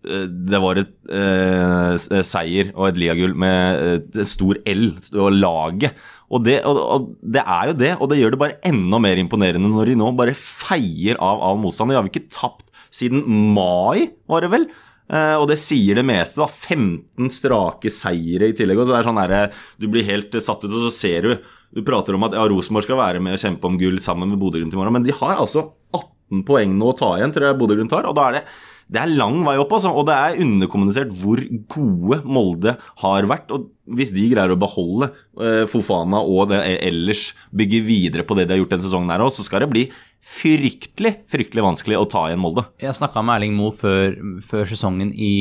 det 0.00 0.60
var 0.62 0.78
et 0.80 0.92
eh, 1.12 2.22
seier 2.24 2.70
og 2.72 2.86
et 2.88 3.00
liagull 3.02 3.34
med 3.36 4.08
et 4.08 4.20
stor 4.28 4.60
L, 4.70 4.86
og 5.12 5.36
laget. 5.36 5.98
Og 6.30 6.44
det, 6.46 6.60
og, 6.68 6.78
og 6.78 7.08
det, 7.20 7.42
er 7.42 7.70
jo 7.70 7.74
det, 7.76 7.90
og 7.98 8.10
det 8.10 8.20
gjør 8.20 8.34
det 8.34 8.40
bare 8.40 8.58
enda 8.70 9.00
mer 9.02 9.18
imponerende 9.20 9.70
når 9.70 9.90
de 9.90 9.96
nå 9.98 10.12
bare 10.16 10.36
feier 10.38 11.18
av 11.18 11.42
all 11.42 11.58
motstand. 11.60 11.90
De 11.90 11.98
har 11.98 12.06
vi 12.06 12.14
ikke 12.14 12.30
tapt 12.32 12.70
siden 12.94 13.24
mai, 13.26 14.10
var 14.30 14.46
det 14.46 14.52
vel? 14.54 14.68
Eh, 15.10 15.36
og 15.40 15.48
det 15.50 15.58
sier 15.58 15.98
det 15.98 16.06
meste. 16.06 16.38
da, 16.38 16.46
15 16.46 17.32
strake 17.34 17.90
seire 17.90 18.50
i 18.50 18.54
tillegg. 18.56 18.78
og 18.78 18.86
så 18.86 18.94
det 18.94 19.00
er 19.00 19.08
sånn 19.08 19.22
der, 19.22 19.52
Du 19.78 19.88
blir 19.88 20.06
helt 20.06 20.30
satt 20.38 20.62
ut, 20.64 20.70
og 20.70 20.86
så 20.86 20.92
ser 20.94 21.22
du 21.22 21.34
Du 21.74 21.82
prater 21.86 22.14
om 22.14 22.24
at 22.26 22.34
ja, 22.34 22.46
Rosenborg 22.50 22.86
skal 22.86 22.98
være 22.98 23.20
med 23.22 23.34
og 23.34 23.42
kjempe 23.42 23.66
om 23.66 23.78
gull 23.78 23.98
sammen 24.02 24.30
med 24.30 24.40
Bodø-Glimt 24.42 24.74
i 24.74 24.78
morgen, 24.78 24.92
men 24.92 25.04
de 25.06 25.14
har 25.14 25.36
altså 25.38 25.70
18 25.94 26.42
poeng 26.46 26.72
nå 26.74 26.88
å 26.90 26.96
ta 26.98 27.12
igjen, 27.18 27.30
tror 27.30 27.46
jeg 27.46 27.58
Bodø-Glimt 27.60 27.94
har. 27.94 28.06
og 28.10 28.16
da 28.18 28.26
er 28.26 28.38
det 28.38 28.44
det 28.90 28.98
er 28.98 29.12
lang 29.14 29.38
vei 29.46 29.54
opp, 29.60 29.70
altså, 29.76 29.92
og 29.94 30.06
det 30.08 30.16
er 30.16 30.40
underkommunisert 30.42 31.12
hvor 31.20 31.40
gode 31.70 32.20
Molde 32.26 32.74
har 33.04 33.28
vært. 33.30 33.52
og 33.54 33.68
Hvis 33.86 34.10
de 34.14 34.26
greier 34.32 34.50
å 34.50 34.58
beholde 34.58 35.12
uh, 35.38 35.62
Fofana 35.70 36.18
og 36.26 36.50
det 36.50 36.58
ellers 36.88 37.28
bygge 37.54 37.84
videre 37.86 38.26
på 38.26 38.34
det 38.38 38.48
de 38.48 38.56
har 38.56 38.62
gjort 38.64 38.74
denne 38.74 38.86
sesongen, 38.88 39.12
her 39.14 39.22
også, 39.22 39.44
så 39.44 39.50
skal 39.50 39.64
det 39.64 39.70
bli 39.70 39.84
fryktelig 40.20 41.14
fryktelig 41.30 41.64
vanskelig 41.64 42.00
å 42.00 42.08
ta 42.10 42.26
igjen 42.28 42.42
Molde. 42.42 42.66
Jeg 42.82 42.98
snakka 42.98 43.22
med 43.22 43.38
Erling 43.38 43.56
Moe 43.60 43.76
før, 43.76 44.18
før, 44.46 44.66
sesongen 44.72 45.14
i, 45.14 45.32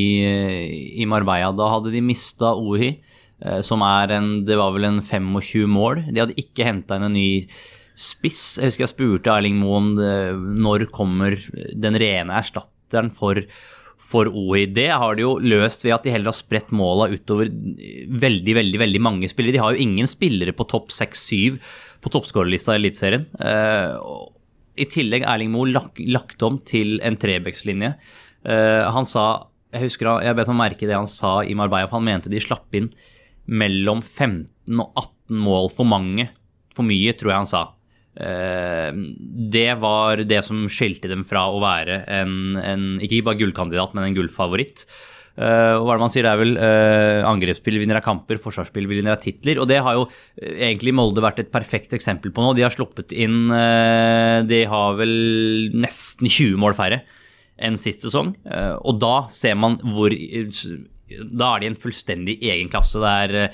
i, 0.93 1.09
Marbella. 1.09 1.49
Da 1.57 1.73
hadde 1.73 1.95
de 1.95 2.05
mista 2.05 2.53
Ohi, 2.53 2.93
uh, 3.41 3.59
som 3.65 3.81
er 3.87 4.17
en 4.19 4.31
Det 4.45 4.61
var 4.61 4.77
vel 4.77 4.91
en 4.93 5.01
25 5.01 5.65
mål. 5.73 6.05
De 6.13 6.21
hadde 6.21 6.37
ikke 6.37 6.69
henta 6.69 7.01
inn 7.01 7.09
en 7.09 7.17
ny 7.17 7.29
spiss. 7.99 8.59
Jeg 8.61 8.69
husker 8.69 8.85
jeg 8.85 8.93
spurte 8.93 9.33
Erling 9.33 9.57
Moe 9.57 9.81
om 9.81 9.95
det, 9.97 10.17
når 10.37 10.91
kommer 10.93 11.33
den 11.73 11.97
rene 11.97 12.43
erstatteren 12.43 12.77
etteren 12.89 13.11
for, 13.13 13.37
for 14.01 14.29
OID 14.33 14.81
har 14.89 15.15
de 15.15 15.25
jo 15.25 15.35
løst 15.37 15.85
ved 15.85 15.93
at 15.95 16.07
de 16.07 16.13
heller 16.13 16.31
har 16.33 16.37
spredt 16.37 16.73
måla 16.75 17.09
utover 17.13 17.49
veldig 17.49 18.55
veldig, 18.57 18.81
veldig 18.81 19.01
mange 19.05 19.29
spillere. 19.29 19.57
De 19.57 19.63
har 19.63 19.75
jo 19.75 19.85
ingen 19.85 20.09
spillere 20.09 20.55
på 20.57 20.67
topp 20.69 20.89
6-7 20.95 21.59
på 22.01 22.11
toppskårerlista 22.13 22.73
i 22.73 22.81
Eliteserien. 22.81 23.27
Uh, 23.37 23.99
I 24.79 24.87
tillegg 24.89 25.27
Erling 25.27 25.51
Moe 25.53 25.69
lagt, 25.69 25.99
lagt 25.99 26.43
om 26.47 26.57
til 26.63 26.97
en 27.05 27.19
trebekslinje. 27.19 27.93
Uh, 28.47 28.87
han 28.87 29.03
sa 29.03 29.51
Jeg 29.75 29.89
husker 29.89 30.23
jeg 30.23 30.35
bet 30.37 30.47
meg 30.49 30.61
merke 30.63 30.87
det 30.87 30.95
han 30.95 31.09
sa 31.11 31.41
i 31.43 31.53
Marbella, 31.53 31.89
for 31.89 31.99
han 31.99 32.07
mente 32.07 32.31
de 32.31 32.39
slapp 32.41 32.73
inn 32.73 32.89
mellom 33.49 34.01
15 34.01 34.79
og 34.79 34.95
18 34.95 35.43
mål 35.43 35.69
for 35.73 35.85
mange. 35.85 36.29
For 36.73 36.87
mye, 36.87 37.13
tror 37.17 37.33
jeg 37.33 37.43
han 37.43 37.49
sa. 37.51 37.63
Eh, 38.19 38.89
det 39.55 39.69
var 39.79 40.23
det 40.27 40.41
som 40.47 40.65
skilte 40.71 41.11
dem 41.11 41.23
fra 41.27 41.45
å 41.47 41.61
være 41.63 42.03
en, 42.19 42.57
en 42.59 42.89
ikke 43.03 43.23
bare 43.29 43.39
gullkandidat, 43.39 43.95
men 43.95 44.09
en 44.09 44.17
gullfavoritt. 44.17 44.85
Uh, 45.39 45.79
hva 45.79 45.93
er 45.93 45.99
det 45.99 46.03
man 46.03 46.11
sier? 46.11 46.25
Det 46.25 46.31
er 46.33 46.39
vel 46.41 46.57
uh, 46.59 47.27
angrepsspill 47.29 47.77
av 47.93 48.01
kamper, 48.03 48.41
forsvarsspill 48.43 48.89
vinner 48.89 49.13
av 49.13 49.21
titler. 49.23 49.61
Og 49.61 49.69
det 49.71 49.77
har 49.85 49.95
jo 49.95 50.01
uh, 50.09 50.49
egentlig 50.51 50.91
Molde 50.97 51.23
vært 51.23 51.39
et 51.45 51.53
perfekt 51.53 51.95
eksempel 51.95 52.33
på 52.35 52.43
nå. 52.43 52.51
De 52.57 52.65
har 52.65 52.75
sluppet 52.75 53.15
inn 53.15 53.47
uh, 53.47 54.43
De 54.43 54.65
har 54.67 54.99
vel 54.99 55.71
nesten 55.71 56.27
20 56.27 56.59
mål 56.59 56.75
færre 56.75 57.05
enn 57.59 57.79
sist 57.79 58.03
sesong. 58.05 58.29
og 58.87 58.99
da 59.01 59.15
ser 59.35 59.57
man 59.59 59.73
hvor 59.83 60.13
Da 60.15 61.47
er 61.49 61.59
de 61.59 61.67
en 61.67 61.75
fullstendig 61.75 62.37
egen 62.39 62.69
klasse. 62.71 63.01
Det 63.03 63.09
er 63.25 63.49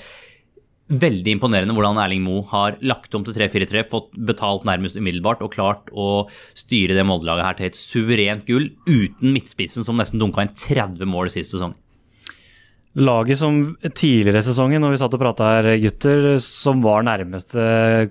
Veldig 0.86 1.32
imponerende 1.34 1.74
hvordan 1.74 1.98
Erling 1.98 2.22
Moe 2.22 2.44
har 2.52 2.76
lagt 2.86 3.14
om 3.18 3.24
til 3.26 3.34
3-4-3, 3.34 3.80
fått 3.90 4.12
betalt 4.28 4.66
nærmest 4.68 4.98
umiddelbart 5.00 5.40
og 5.42 5.50
klart 5.56 5.90
å 5.90 6.28
styre 6.54 6.94
det 6.94 7.02
Molde-laget 7.08 7.48
her 7.48 7.56
til 7.58 7.66
et 7.72 7.78
suverent 7.80 8.46
gull 8.46 8.68
uten 8.86 9.34
midtspissen 9.34 9.86
som 9.86 9.98
nesten 9.98 10.22
dunka 10.22 10.46
inn 10.46 10.54
30 10.54 11.10
mål 11.10 11.32
sist 11.34 11.56
sesong. 11.56 11.74
Laget 12.96 13.36
som 13.36 13.58
tidligere 13.92 14.40
i 14.40 14.44
sesongen, 14.46 14.80
når 14.80 14.94
vi 14.94 14.98
satt 15.02 15.12
og 15.12 15.20
prata 15.20 15.50
her, 15.58 15.66
gutter, 15.82 16.30
som 16.40 16.78
var 16.80 17.04
nærmeste 17.04 17.60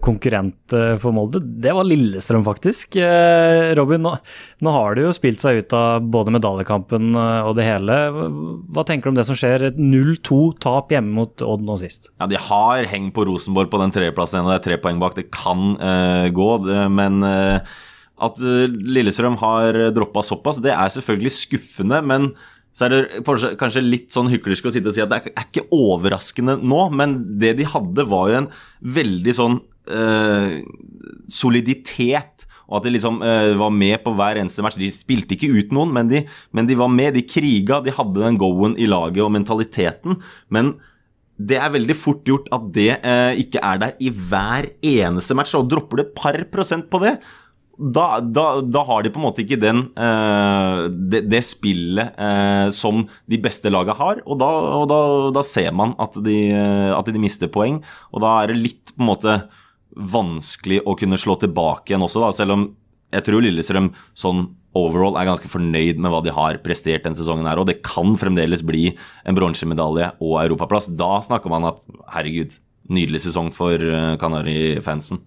konkurrent 0.06 0.76
eh, 0.78 0.94
for 1.02 1.16
Molde, 1.16 1.42
det 1.42 1.74
var 1.74 1.88
Lillestrøm, 1.90 2.44
faktisk. 2.46 3.00
Eh, 3.02 3.72
Robin, 3.80 4.04
nå, 4.06 4.12
nå 4.62 4.76
har 4.76 4.94
det 4.94 5.08
jo 5.08 5.16
spilt 5.18 5.42
seg 5.42 5.64
ut 5.64 5.74
av 5.74 6.06
både 6.14 6.36
medaljekampen 6.38 7.18
eh, 7.18 7.50
og 7.50 7.58
det 7.58 7.66
hele. 7.66 7.98
Hva 8.78 8.86
tenker 8.86 9.10
du 9.10 9.16
om 9.16 9.18
det 9.18 9.26
som 9.26 9.40
skjer? 9.40 9.72
0-2-tap 9.74 10.94
hjemme 10.94 11.18
mot 11.18 11.42
Odd 11.42 11.66
nå 11.66 11.82
sist. 11.82 12.12
Ja, 12.22 12.30
De 12.30 12.38
har 12.38 12.86
hengt 12.94 13.16
på 13.18 13.26
Rosenborg 13.26 13.74
på 13.74 13.82
den 13.82 13.96
tredjeplassen, 13.96 14.46
og 14.46 14.54
det 14.54 14.60
er 14.60 14.68
tre 14.70 14.82
poeng 14.86 15.02
bak. 15.02 15.18
Det 15.18 15.32
kan 15.34 15.80
uh, 15.82 16.30
gå, 16.30 16.52
men 16.94 17.26
uh, 17.26 17.78
at 18.22 18.38
Lillestrøm 18.38 19.42
har 19.42 19.88
droppa 19.98 20.22
såpass, 20.24 20.62
det 20.62 20.78
er 20.78 20.94
selvfølgelig 20.94 21.40
skuffende. 21.42 22.06
men 22.06 22.36
så 22.76 22.88
er 22.88 22.92
det 22.92 23.22
kanskje 23.24 23.84
litt 23.84 24.12
sånn 24.12 24.28
hyklersk 24.28 24.68
å 24.68 24.74
sitte 24.76 24.92
og 24.92 24.96
si 24.98 25.04
at 25.04 25.12
det 25.12 25.22
er 25.32 25.46
ikke 25.46 25.70
overraskende 25.74 26.58
nå, 26.60 26.82
men 26.92 27.22
det 27.40 27.54
de 27.62 27.68
hadde, 27.72 28.04
var 28.12 28.32
jo 28.32 28.40
en 28.42 28.50
veldig 28.98 29.36
sånn 29.38 29.62
eh, 29.96 30.58
soliditet. 31.32 32.44
Og 32.66 32.80
at 32.80 32.88
de 32.88 32.96
liksom 32.96 33.22
eh, 33.24 33.54
var 33.60 33.72
med 33.72 34.02
på 34.04 34.12
hver 34.18 34.42
eneste 34.42 34.66
match. 34.66 34.76
De 34.82 34.90
spilte 34.92 35.38
ikke 35.38 35.54
ut 35.54 35.72
noen, 35.76 35.94
men 35.96 36.10
de, 36.10 36.24
men 36.52 36.68
de 36.68 36.78
var 36.80 36.90
med. 36.92 37.14
De 37.16 37.24
kriga, 37.24 37.80
de 37.86 37.94
hadde 37.94 38.24
den 38.24 38.40
go-en 38.42 38.76
i 38.82 38.90
laget 38.90 39.24
og 39.24 39.32
mentaliteten. 39.36 40.20
Men 40.52 40.74
det 41.36 41.60
er 41.60 41.74
veldig 41.74 41.96
fort 42.00 42.28
gjort 42.28 42.50
at 42.56 42.68
det 42.76 42.92
eh, 42.98 43.40
ikke 43.44 43.62
er 43.64 43.82
der 43.86 43.96
i 44.02 44.12
hver 44.12 44.68
eneste 44.82 45.38
match. 45.38 45.56
Og 45.56 45.70
dropper 45.72 46.02
du 46.02 46.06
et 46.08 46.16
par 46.18 46.40
prosent 46.52 46.90
på 46.92 47.04
det, 47.06 47.20
da, 47.78 48.20
da, 48.24 48.46
da, 48.62 48.84
har 48.88 49.04
de 49.04 49.12
på 49.12 49.20
en 49.20 49.26
måte 49.26 49.44
ikke 49.44 49.60
den, 49.60 49.82
uh, 50.00 50.88
det, 50.88 51.26
det, 51.28 51.42
spillet 51.44 52.16
uh, 52.16 52.72
som 52.74 53.04
de 53.32 53.40
beste 53.42 53.72
lagene 53.72 53.98
har. 53.98 54.22
Og, 54.24 54.40
da, 54.40 54.50
og 54.80 55.34
da, 55.36 55.44
ser 55.46 55.74
man 55.76 55.96
at 56.02 56.16
de, 56.24 56.38
uh, 56.56 56.94
at 56.96 57.12
de, 57.12 57.22
mister 57.22 57.52
poeng. 57.52 57.82
Og 58.16 58.24
da 58.24 58.38
er 58.42 58.54
det 58.54 58.62
litt 58.62 58.94
på 58.94 59.04
en 59.04 59.12
måte 59.12 59.38
vanskelig 59.96 60.82
å 60.88 60.96
kunne 61.00 61.20
slå 61.20 61.38
tilbake 61.40 61.92
igjen 61.92 62.04
også, 62.04 62.24
da, 62.24 62.32
selv 62.36 62.56
om 62.56 62.68
jeg 63.16 63.24
tror 63.28 63.44
Lillestrøm 63.44 63.94
sånn 64.18 64.48
overall 64.76 65.16
er 65.16 65.28
ganske 65.30 65.48
fornøyd 65.48 66.02
med 66.04 66.12
hva 66.12 66.20
de 66.24 66.34
har 66.36 66.60
prestert 66.64 67.06
denne 67.06 67.16
sesongen. 67.16 67.48
her, 67.48 67.62
Og 67.62 67.68
det 67.70 67.80
kan 67.86 68.12
fremdeles 68.20 68.64
bli 68.66 68.90
en 69.24 69.38
bronsemedalje 69.38 70.10
og 70.20 70.40
europaplass. 70.42 70.90
Da 71.00 71.22
snakker 71.24 71.54
man 71.54 71.70
at 71.70 71.86
herregud, 72.12 72.58
nydelig 72.92 73.24
sesong 73.24 73.54
for 73.56 73.80
Kanari-fansen. 74.20 75.22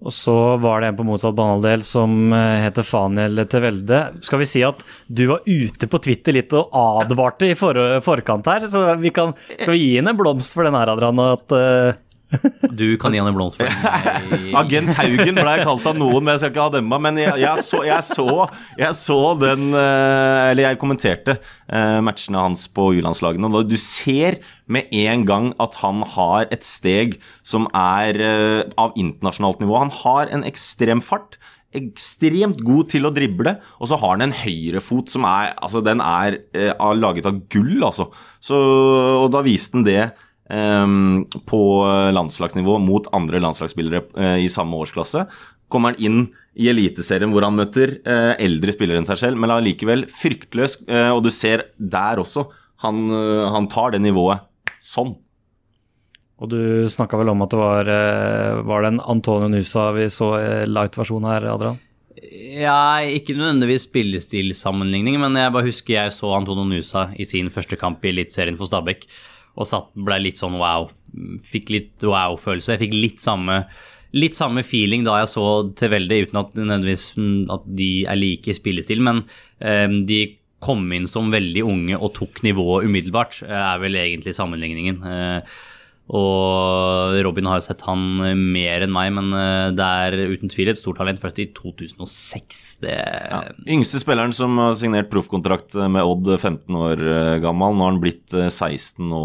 Og 0.00 0.14
så 0.16 0.34
var 0.62 0.80
det 0.80 0.90
en 0.90 0.96
på 0.96 1.04
motsatt 1.04 1.36
banehalvdel 1.36 1.82
som 1.84 2.32
eh, 2.32 2.62
heter 2.64 2.86
Faniel 2.86 3.44
Tevelde. 3.52 3.98
Skal 4.24 4.40
vi 4.40 4.48
si 4.48 4.62
at 4.64 4.80
du 5.06 5.26
var 5.28 5.44
ute 5.44 5.88
på 5.90 6.00
Twitter 6.00 6.38
litt 6.38 6.54
og 6.56 6.72
advarte 6.72 7.50
i 7.50 7.58
for 7.58 7.76
forkant 8.04 8.48
her, 8.48 8.64
så 8.70 8.86
vi 9.00 9.12
kan, 9.14 9.34
skal 9.52 9.74
vi 9.76 9.82
gi 9.82 9.90
henne 9.98 10.14
en 10.14 10.20
blomst 10.20 10.56
for 10.56 10.64
den 10.64 10.78
her, 10.78 10.94
Adrian? 10.94 11.20
At, 11.20 11.52
uh, 11.52 12.00
du 12.30 12.94
kan 13.00 13.12
gi 13.12 13.18
han 13.18 13.28
en 13.30 13.34
blomst 13.34 13.58
for 13.58 13.66
den. 13.66 14.54
Agent 14.60 14.92
Haugen 14.98 15.38
ble 15.38 15.54
jeg 15.56 15.66
kalt 15.66 15.88
av 15.90 15.98
noen, 15.98 16.22
men 16.22 16.34
jeg 16.34 16.42
skal 16.42 16.52
ikke 16.52 16.66
ha 16.68 16.72
dem 16.76 16.88
med. 16.90 17.04
Men 17.06 17.18
jeg, 17.18 17.42
jeg, 17.42 17.64
så, 17.66 17.82
jeg, 17.86 18.06
så, 18.06 18.46
jeg, 18.78 18.98
så, 18.98 19.18
den 19.40 19.70
eh, 19.74 20.50
Eller 20.52 20.68
jeg 20.68 20.80
kommenterte 20.80 21.38
uh, 21.40 21.98
matchene 22.06 22.44
hans 22.46 22.66
på 22.70 22.90
U-landslagene. 23.00 23.50
Og 23.50 23.70
du 23.70 23.76
ser 23.80 24.38
med 24.70 24.90
en 24.94 25.26
gang 25.26 25.52
at 25.62 25.80
han 25.82 26.04
har 26.14 26.46
et 26.54 26.66
steg 26.66 27.18
som 27.42 27.66
er 27.74 28.20
uh, 28.22 28.62
av 28.78 28.94
internasjonalt 29.00 29.64
nivå. 29.64 29.80
Han 29.82 29.94
har 30.02 30.30
en 30.30 30.46
ekstrem 30.46 31.02
fart 31.04 31.40
ekstremt 31.70 32.64
god 32.66 32.88
til 32.90 33.06
å 33.06 33.12
drible, 33.14 33.52
og 33.78 33.86
så 33.86 33.94
har 34.02 34.16
han 34.16 34.24
en 34.24 34.32
høyrefot 34.34 35.12
som 35.12 35.22
er 35.28 35.52
Altså, 35.52 35.78
den 35.86 36.00
er 36.02 36.40
laget 36.98 37.28
av 37.30 37.36
gull, 37.52 37.76
altså. 37.86 38.08
Så, 38.42 38.58
og 39.20 39.28
da 39.30 39.44
viste 39.46 39.78
han 39.78 39.86
det 39.86 40.00
på 40.50 41.62
landslagsnivå 42.14 42.78
mot 42.82 43.06
andre 43.14 43.40
landslagsspillere 43.42 44.02
eh, 44.18 44.44
i 44.44 44.48
samme 44.50 44.78
årsklasse. 44.82 45.26
Kommer 45.70 45.94
han 45.94 46.02
inn 46.02 46.20
i 46.58 46.66
Eliteserien 46.72 47.30
hvor 47.30 47.46
han 47.46 47.54
møter 47.54 47.98
eh, 48.02 48.34
eldre 48.42 48.74
spillere 48.74 49.00
enn 49.00 49.08
seg 49.08 49.20
selv, 49.20 49.40
men 49.40 49.52
allikevel 49.54 50.08
fryktløs, 50.10 50.80
eh, 50.90 51.10
og 51.14 51.22
du 51.26 51.30
ser 51.34 51.68
der 51.78 52.22
også 52.22 52.48
han, 52.80 53.10
han 53.52 53.66
tar 53.68 53.92
det 53.92 54.00
nivået 54.00 54.40
sånn. 54.80 55.12
Og 56.40 56.48
du 56.48 56.88
snakka 56.88 57.18
vel 57.20 57.28
om 57.34 57.44
at 57.44 57.52
det 57.52 57.58
var, 57.60 57.90
var 58.64 58.80
det 58.80 58.94
en 58.94 59.02
Antonio 59.12 59.50
Nusa 59.52 59.90
vi 59.92 60.06
så 60.08 60.30
light-versjon 60.64 61.26
her, 61.28 61.44
Adrian? 61.52 61.76
Ja, 62.56 63.04
ikke 63.04 63.36
nødvendigvis 63.36 63.84
spillestilsammenligning, 63.90 65.18
men 65.20 65.36
jeg 65.36 65.52
bare 65.52 65.68
husker 65.68 65.94
jeg 65.98 66.14
så 66.16 66.32
Antonio 66.36 66.64
Nusa 66.68 67.10
i 67.20 67.28
sin 67.28 67.52
første 67.52 67.76
kamp 67.76 68.00
i 68.04 68.14
Eliteserien 68.14 68.56
for 68.56 68.70
Stabæk, 68.70 69.04
og 69.56 69.68
satt, 69.68 69.92
ble 69.94 70.20
litt 70.22 70.40
sånn 70.40 70.58
wow. 70.60 70.88
Fikk 71.46 71.72
litt 71.74 72.06
wow-følelse. 72.06 72.74
Jeg 72.74 72.84
fikk 72.84 72.96
litt 72.96 73.22
samme, 73.22 73.62
litt 74.16 74.36
samme 74.36 74.64
feeling 74.66 75.06
da 75.06 75.20
jeg 75.22 75.32
så 75.34 75.46
til 75.78 75.92
veldig, 75.94 76.20
uten 76.26 76.42
at 76.42 76.54
nødvendigvis 76.58 77.06
mm, 77.18 77.40
at 77.56 77.66
de 77.80 77.90
er 78.06 78.20
like 78.20 78.52
i 78.52 78.56
spillestil, 78.56 79.02
men 79.06 79.24
um, 79.24 80.02
de 80.08 80.22
kom 80.60 80.84
inn 80.92 81.08
som 81.08 81.32
veldig 81.32 81.64
unge 81.64 81.98
og 81.98 82.14
tok 82.18 82.42
nivået 82.44 82.86
umiddelbart, 82.88 83.40
eh, 83.46 83.56
er 83.56 83.78
vel 83.80 83.96
egentlig 83.96 84.34
sammenligningen. 84.36 84.98
Eh, 85.08 85.60
og 86.10 87.14
Robin 87.24 87.46
har 87.46 87.60
jo 87.60 87.66
sett 87.68 87.82
han 87.86 88.02
mer 88.50 88.82
enn 88.84 88.92
meg, 88.94 89.12
men 89.14 89.28
eh, 89.36 89.70
det 89.78 89.86
er 89.86 90.16
uten 90.32 90.50
tvil 90.50 90.72
et 90.72 90.80
stort 90.80 90.98
talent. 91.00 91.20
Født 91.22 91.38
i 91.44 91.48
2006. 91.56 92.62
Det 92.82 92.96
Ja. 93.30 93.40
Yngste 93.70 94.00
spilleren 94.02 94.34
som 94.34 94.56
har 94.58 94.74
signert 94.80 95.10
proffkontrakt 95.12 95.76
med 95.90 96.02
Odd, 96.02 96.32
15 96.40 96.78
år 96.80 97.04
eh, 97.14 97.38
gammel. 97.44 97.76
Nå 97.76 97.84
har 97.86 97.92
han 97.94 98.00
blitt 98.02 98.34
eh, 98.34 98.48
16 98.50 99.06
nå 99.10 99.22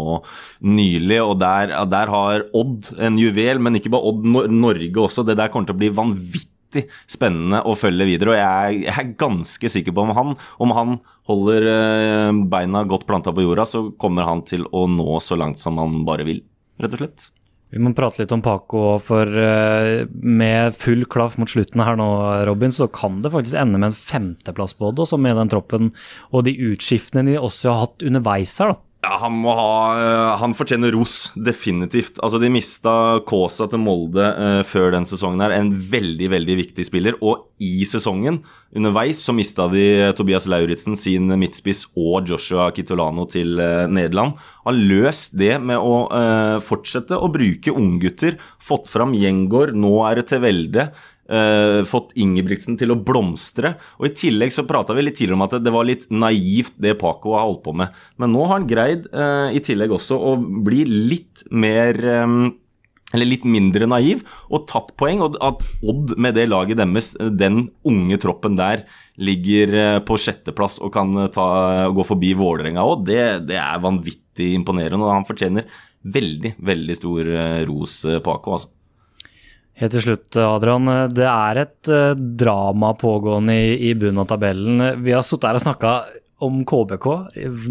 nylig, 0.62 1.20
og 1.24 1.38
der, 1.42 1.74
der 1.90 2.12
har 2.12 2.46
Odd 2.56 2.92
en 3.02 3.18
juvel, 3.20 3.58
men 3.62 3.78
ikke 3.80 3.92
bare 3.94 4.12
Odd, 4.12 4.24
Nor 4.26 4.48
Norge 4.52 5.02
også. 5.08 5.26
Det 5.26 5.36
der 5.40 5.50
kommer 5.52 5.66
til 5.70 5.76
å 5.76 5.82
bli 5.82 5.90
vanvittig 5.96 6.86
spennende 7.08 7.62
å 7.66 7.74
følge 7.78 8.04
videre, 8.08 8.34
og 8.34 8.36
jeg, 8.36 8.46
er- 8.46 8.82
jeg 8.90 8.98
er 9.06 9.12
ganske 9.18 9.70
sikker 9.72 9.94
på 9.96 10.02
om 10.06 10.10
han, 10.16 10.34
om 10.60 10.74
han 10.76 10.96
holder 11.30 11.66
eh, 11.70 12.40
beina 12.52 12.82
godt 12.86 13.06
planta 13.08 13.32
på 13.34 13.42
jorda, 13.46 13.64
så 13.66 13.86
kommer 13.98 14.26
han 14.28 14.42
til 14.46 14.66
å 14.76 14.84
nå 14.90 15.16
så 15.24 15.38
langt 15.40 15.58
som 15.62 15.78
han 15.80 16.02
bare 16.06 16.26
vil, 16.28 16.42
rett 16.82 16.96
og 16.96 17.02
slett. 17.02 17.30
Vi 17.74 17.80
må 17.82 17.90
prate 17.98 18.22
litt 18.22 18.32
om 18.32 18.42
Paco, 18.44 18.96
for 19.02 19.26
eh, 19.26 20.06
med 20.22 20.76
full 20.78 21.02
klaff 21.10 21.34
mot 21.40 21.50
slutten 21.50 21.82
her 21.82 21.98
nå, 21.98 22.08
Robin, 22.46 22.72
så 22.72 22.86
kan 22.86 23.18
det 23.24 23.32
faktisk 23.34 23.58
ende 23.58 23.80
med 23.82 23.90
en 23.90 23.98
femteplass 23.98 24.76
Odd, 24.78 25.02
også 25.02 25.18
med 25.18 25.36
den 25.40 25.50
troppen 25.50 25.90
og 26.30 26.46
de 26.46 26.54
utskiftene 26.70 27.26
de 27.26 27.40
også 27.40 27.72
har 27.72 27.82
hatt 27.88 28.06
underveis 28.06 28.54
her. 28.62 28.76
da. 28.76 28.82
Ja, 29.06 29.20
han 29.22 29.36
må 29.38 29.52
ha 29.54 29.72
øh, 29.94 30.30
Han 30.40 30.54
fortjener 30.58 30.90
ros, 30.96 31.30
definitivt. 31.38 32.18
Altså, 32.24 32.40
De 32.42 32.50
mista 32.50 33.20
Kaasa 33.28 33.68
til 33.70 33.78
Molde 33.78 34.24
øh, 34.34 34.62
før 34.66 34.90
den 34.96 35.06
sesongen 35.06 35.44
her. 35.44 35.54
En 35.54 35.70
veldig, 35.70 36.26
veldig 36.32 36.56
viktig 36.58 36.86
spiller. 36.88 37.18
Og 37.22 37.46
i 37.62 37.86
sesongen, 37.86 38.40
underveis, 38.74 39.22
så 39.22 39.34
mista 39.36 39.68
de 39.70 40.10
Tobias 40.18 40.48
Lauritzen, 40.50 40.98
sin 40.98 41.30
midtspiss, 41.38 41.86
og 41.94 42.26
Joshua 42.26 42.72
Kitolano 42.74 43.28
til 43.30 43.60
øh, 43.62 43.86
Nederland. 43.86 44.34
Har 44.66 44.74
løst 44.74 45.38
det 45.38 45.54
med 45.62 45.78
å 45.78 46.08
øh, 46.10 46.58
fortsette 46.66 47.14
å 47.14 47.30
bruke 47.30 47.74
unggutter. 47.78 48.40
Fått 48.58 48.90
fram 48.90 49.14
Gjengård, 49.14 49.76
nå 49.78 50.00
er 50.10 50.18
det 50.18 50.32
til 50.32 50.42
eh, 51.30 51.80
fått 51.88 52.14
Ingebrigtsen 52.18 52.78
til 52.80 52.94
å 52.94 52.98
blomstre. 52.98 53.74
Og 54.00 54.10
I 54.10 54.14
tillegg 54.16 54.54
så 54.54 54.66
prata 54.68 54.96
vi 54.96 55.06
litt 55.06 55.18
tidligere 55.18 55.38
om 55.38 55.46
at 55.46 55.56
det 55.62 55.72
var 55.74 55.88
litt 55.88 56.06
naivt 56.12 56.76
det 56.82 56.96
Paco 57.00 57.36
har 57.36 57.46
holdt 57.48 57.64
på 57.66 57.74
med. 57.76 57.96
Men 58.20 58.34
nå 58.34 58.44
har 58.46 58.58
han 58.58 58.68
greid 58.70 59.08
uh, 59.14 59.48
i 59.54 59.62
tillegg 59.64 59.94
også 59.96 60.18
å 60.18 60.36
bli 60.38 60.84
litt 60.86 61.46
mer 61.50 61.98
um, 62.26 62.54
eller 63.14 63.28
litt 63.30 63.44
mindre 63.46 63.86
naiv, 63.88 64.24
og 64.50 64.66
tatt 64.68 64.90
poeng. 64.98 65.22
Og 65.24 65.38
at 65.44 65.62
Odd 65.86 66.16
med 66.20 66.36
det 66.38 66.48
laget 66.50 66.80
deres, 66.80 67.12
den 67.16 67.68
unge 67.86 68.18
troppen 68.22 68.58
der, 68.58 68.84
ligger 69.16 70.02
på 70.04 70.18
sjetteplass 70.20 70.76
og 70.84 70.92
kan 70.92 71.14
ta, 71.32 71.46
gå 71.94 72.04
forbi 72.04 72.34
Vålerenga 72.36 72.84
òg, 72.84 73.06
det, 73.08 73.22
det 73.48 73.56
er 73.62 73.84
vanvittig 73.84 74.50
imponerende. 74.58 75.06
Og 75.06 75.14
han 75.14 75.28
fortjener 75.28 75.70
veldig, 76.02 76.56
veldig 76.66 76.98
stor 76.98 77.30
ros, 77.70 78.00
Paco. 78.26 78.58
altså. 78.58 78.75
Helt 79.76 79.92
til 79.92 80.06
slutt, 80.06 80.36
Adrian. 80.40 80.88
Det 81.12 81.26
er 81.28 81.58
et 81.66 81.90
eh, 81.92 82.14
drama 82.40 82.94
pågående 82.96 83.52
i, 83.52 83.74
i 83.90 83.96
bunnen 83.98 84.22
av 84.22 84.30
tabellen. 84.30 85.02
Vi 85.04 85.12
har 85.12 85.24
sittet 85.26 85.50
her 85.50 85.58
og 85.58 85.66
snakka 85.66 85.96
om 86.46 86.62
KBK 86.68 87.08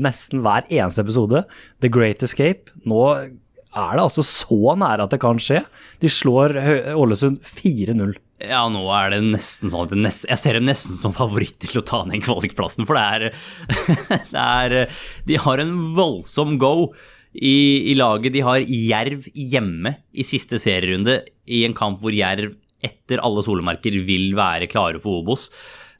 nesten 0.01 0.43
hver 0.45 0.67
eneste 0.69 1.01
episode. 1.01 1.41
The 1.81 1.89
Great 1.89 2.21
Escape. 2.25 2.69
Nå 2.85 3.01
er 3.15 3.97
det 3.97 4.03
altså 4.03 4.21
så 4.25 4.75
nære 4.77 5.07
at 5.07 5.15
det 5.15 5.21
kan 5.23 5.41
skje. 5.41 5.63
De 6.01 6.11
slår 6.11 6.53
Ålesund 6.93 7.41
4-0. 7.41 8.13
Ja, 8.45 8.65
nå 8.69 8.83
er 8.91 9.13
det 9.13 9.21
nesten 9.23 9.71
sånn 9.71 9.87
at 9.87 9.97
nest, 9.97 10.25
jeg 10.27 10.41
ser 10.41 10.57
dem 10.59 10.67
nesten 10.67 10.97
som 10.99 11.13
favoritter 11.15 11.71
til 11.71 11.81
å 11.81 11.85
ta 11.87 12.03
den 12.05 12.23
kvalikplassen. 12.23 12.85
For 12.85 12.97
det 12.97 13.05
er, 13.05 13.41
det 14.35 14.45
er 14.45 14.97
De 15.25 15.41
har 15.41 15.63
en 15.63 15.75
voldsom 15.97 16.57
go 16.61 16.91
i, 17.35 17.91
i 17.91 17.95
laget. 17.97 18.33
De 18.35 18.43
har 18.45 18.63
Jerv 18.63 19.27
hjemme 19.33 19.95
i 20.15 20.25
siste 20.27 20.59
serierunde 20.61 21.21
i 21.45 21.63
en 21.67 21.75
kamp 21.77 22.01
hvor 22.03 22.15
Jerv 22.15 22.55
etter 22.85 23.21
alle 23.25 23.43
solemerker 23.45 23.97
vil 24.05 24.33
være 24.37 24.69
klare 24.71 25.01
for 25.01 25.23
Obos. 25.23 25.49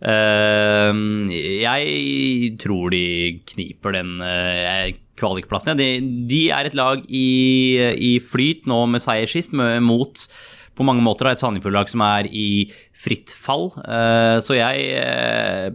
Uh, 0.06 0.92
jeg 1.32 2.52
tror 2.62 2.92
de 2.94 3.06
kniper 3.48 3.96
den 3.96 4.20
uh, 4.22 4.92
kvalikplassen. 5.20 5.80
De, 5.80 5.90
de 6.30 6.44
er 6.54 6.68
et 6.68 6.76
lag 6.78 7.02
i, 7.08 7.80
i 7.96 8.12
flyt 8.20 8.68
nå 8.70 8.84
med 8.92 9.04
seier 9.04 9.30
sist, 9.32 9.56
mot 9.56 10.28
på 10.76 10.84
mange 10.84 11.04
måter 11.06 11.30
et 11.30 11.40
Sandefjord-lag 11.40 11.88
som 11.88 12.04
er 12.04 12.28
i 12.28 12.68
fritt 13.06 13.32
fall. 13.32 13.70
Uh, 13.80 14.44
så 14.44 14.58
jeg 14.58 14.90
eh, 15.00 15.70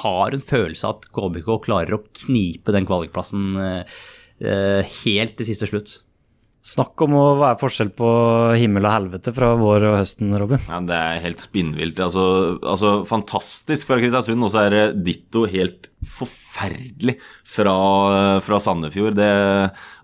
har 0.00 0.32
en 0.32 0.44
følelse 0.44 0.88
av 0.88 0.96
at 0.96 1.08
KBK 1.12 1.50
klarer 1.66 1.98
å 1.98 2.02
knipe 2.24 2.72
den 2.74 2.88
kvalikplassen 2.88 3.52
helt 4.42 5.36
til 5.38 5.48
siste 5.48 5.68
slutt. 5.70 6.00
Snakk 6.62 7.00
om 7.02 7.14
å 7.18 7.24
være 7.40 7.58
forskjell 7.58 7.90
på 7.98 8.08
himmel 8.54 8.86
og 8.86 8.94
helvete 8.94 9.32
fra 9.34 9.48
vår 9.58 9.86
og 9.88 9.96
høsten, 9.98 10.30
Robin. 10.38 10.62
Ja, 10.70 10.78
Det 10.86 10.94
er 10.98 11.22
helt 11.24 11.42
spinnvilt. 11.42 11.98
Altså, 11.98 12.58
altså 12.62 12.92
Fantastisk 13.08 13.90
fra 13.90 13.98
Kristiansund, 13.98 14.46
og 14.46 14.52
så 14.54 14.66
er 14.66 14.76
det 14.76 14.84
ditto 15.08 15.42
helt 15.50 15.91
forferdelig 16.08 17.16
fra, 17.46 17.74
fra 18.44 18.58
Sandefjord. 18.62 19.16
Det, 19.16 19.28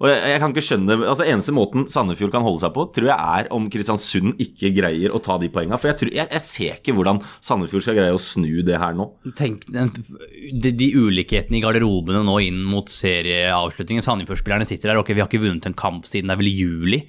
og 0.01 0.09
jeg, 0.11 0.21
jeg 0.33 0.43
kan 0.43 0.55
ikke 0.55 0.65
skjønne 0.65 0.97
altså 1.01 1.27
Eneste 1.27 1.55
måten 1.57 1.87
Sandefjord 1.91 2.33
kan 2.35 2.47
holde 2.47 2.63
seg 2.63 2.75
på, 2.77 2.87
tror 2.95 3.11
jeg 3.11 3.19
er 3.43 3.51
om 3.55 3.69
Kristiansund 3.73 4.39
ikke 4.43 4.73
greier 4.77 5.15
å 5.15 5.23
ta 5.25 5.39
de 5.43 5.51
poengene. 5.53 5.81
For 5.81 5.93
jeg, 5.93 6.01
tror, 6.03 6.13
jeg, 6.15 6.31
jeg 6.35 6.47
ser 6.47 6.81
ikke 6.81 6.97
hvordan 6.97 7.23
Sandefjord 7.45 7.87
skal 7.87 7.99
greie 7.99 8.17
å 8.17 8.23
snu 8.23 8.63
det 8.67 8.81
her 8.81 8.97
nå. 8.99 9.11
Tenk 9.39 9.67
de, 9.69 10.73
de 10.73 10.91
ulikhetene 10.97 11.61
i 11.61 11.65
garderobene 11.65 12.25
nå 12.27 12.39
inn 12.47 12.63
mot 12.67 12.91
serieavslutningen. 12.93 14.07
Sandefjord-spillerne 14.07 14.69
sitter 14.69 14.93
der. 14.93 15.03
Ok, 15.03 15.15
vi 15.15 15.25
har 15.25 15.31
ikke 15.31 15.43
vunnet 15.45 15.67
en 15.69 15.79
kamp 15.79 16.09
siden 16.09 16.31
det 16.31 16.39
er 16.39 16.43
vel 16.43 16.53
juli. 16.53 17.03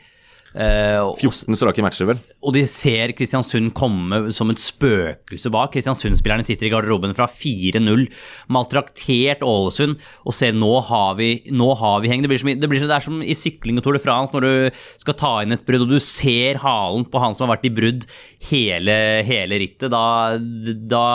Eh, 0.56 0.98
og- 0.98 1.20
14 1.20 1.56
strake 1.56 1.84
matcher, 1.86 2.08
vel. 2.08 2.20
Og 2.42 2.54
de 2.54 2.66
ser 2.66 3.14
Kristiansund 3.14 3.74
komme 3.74 4.34
som 4.34 4.50
et 4.50 4.58
spøkelse 4.58 5.52
bak. 5.52 5.72
Kristiansund-spillerne 5.74 6.44
sitter 6.44 6.66
i 6.66 6.72
garderoben 6.72 7.14
fra 7.14 7.28
4-0, 7.28 8.08
maltraktert 8.50 9.42
Ålesund, 9.46 9.98
og 10.26 10.34
ser 10.34 10.54
nå 10.54 10.82
har 10.84 11.16
vi, 11.16 11.44
nå 11.52 11.78
har 11.78 12.02
vi 12.02 12.10
heng. 12.10 12.24
Det, 12.24 12.30
blir 12.30 12.40
som, 12.40 12.50
det, 12.50 12.70
blir 12.70 12.80
som, 12.80 12.88
det 12.90 12.98
er 12.98 13.06
som 13.06 13.22
i 13.22 13.38
sykling 13.38 13.78
og 13.78 13.84
Tour 13.84 13.94
de 13.94 14.00
France 14.00 14.34
når 14.34 14.42
du 14.42 14.72
skal 14.98 15.14
ta 15.14 15.34
inn 15.44 15.52
et 15.52 15.66
brudd, 15.66 15.86
og 15.86 15.90
du 15.90 16.00
ser 16.00 16.56
halen 16.64 17.06
på 17.06 17.22
han 17.22 17.36
som 17.36 17.48
har 17.48 17.58
vært 17.58 17.70
i 17.70 17.76
brudd 17.76 18.08
hele, 18.48 18.96
hele 19.28 19.60
rittet. 19.60 19.90
Da, 19.92 20.40
da 20.40 21.06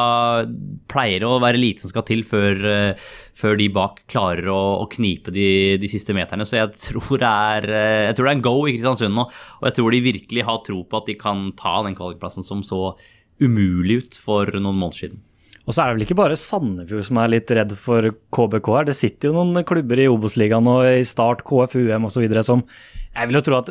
pleier 0.90 1.22
det 1.22 1.28
å 1.28 1.40
være 1.42 1.60
lite 1.60 1.84
som 1.84 1.92
skal 1.92 2.06
til 2.08 2.24
før, 2.28 2.60
eh, 2.68 3.04
før 3.38 3.58
de 3.60 3.68
bak 3.72 4.02
klarer 4.10 4.50
å, 4.52 4.60
å 4.84 4.88
knipe 4.92 5.32
de, 5.34 5.48
de 5.80 5.90
siste 5.90 6.16
meterne. 6.16 6.46
Så 6.48 6.58
jeg 6.60 6.72
tror, 6.76 7.18
er, 7.20 7.68
eh, 7.68 8.06
jeg 8.10 8.18
tror 8.18 8.28
det 8.28 8.34
er 8.34 8.38
en 8.38 8.46
go 8.46 8.56
i 8.68 8.76
Kristiansund 8.76 9.16
nå, 9.16 9.28
og 9.60 9.68
jeg 9.70 9.78
tror 9.80 9.94
de 9.94 10.06
virkelig 10.10 10.48
har 10.48 10.64
tro 10.66 10.82
på 10.84 11.00
at 11.00 11.10
de 11.10 11.18
kan 11.20 11.46
ta 11.58 11.78
den 11.87 11.96
kvalikplassen 11.98 12.46
som 12.46 12.64
så 12.66 12.94
umulig 13.42 14.04
ut 14.04 14.18
for 14.20 14.50
noen 14.54 14.76
måneder 14.76 15.06
siden. 15.06 15.22
Og 15.64 15.72
så 15.72 15.80
er 15.80 15.88
det 15.88 15.96
vel 15.96 16.04
ikke 16.04 16.18
bare 16.18 16.37
Sandefjord 16.37 17.06
som 17.06 17.18
er 17.22 17.30
litt 17.32 17.48
redd 17.56 17.72
for 17.80 18.10
KBK 18.37 18.68
her. 18.76 18.90
Det 18.90 18.96
sitter 18.98 19.30
jo 19.30 19.38
noen 19.38 19.64
klubber 19.64 20.02
i 20.02 20.10
Obos-ligaen 20.12 20.68
og 20.68 20.84
i 20.84 21.06
Start, 21.08 21.40
KFUM 21.48 22.04
osv. 22.04 22.26
som 22.44 22.66
jeg 23.14 23.30
vil 23.30 23.38
jo 23.38 23.44
tro 23.46 23.58
at 23.62 23.70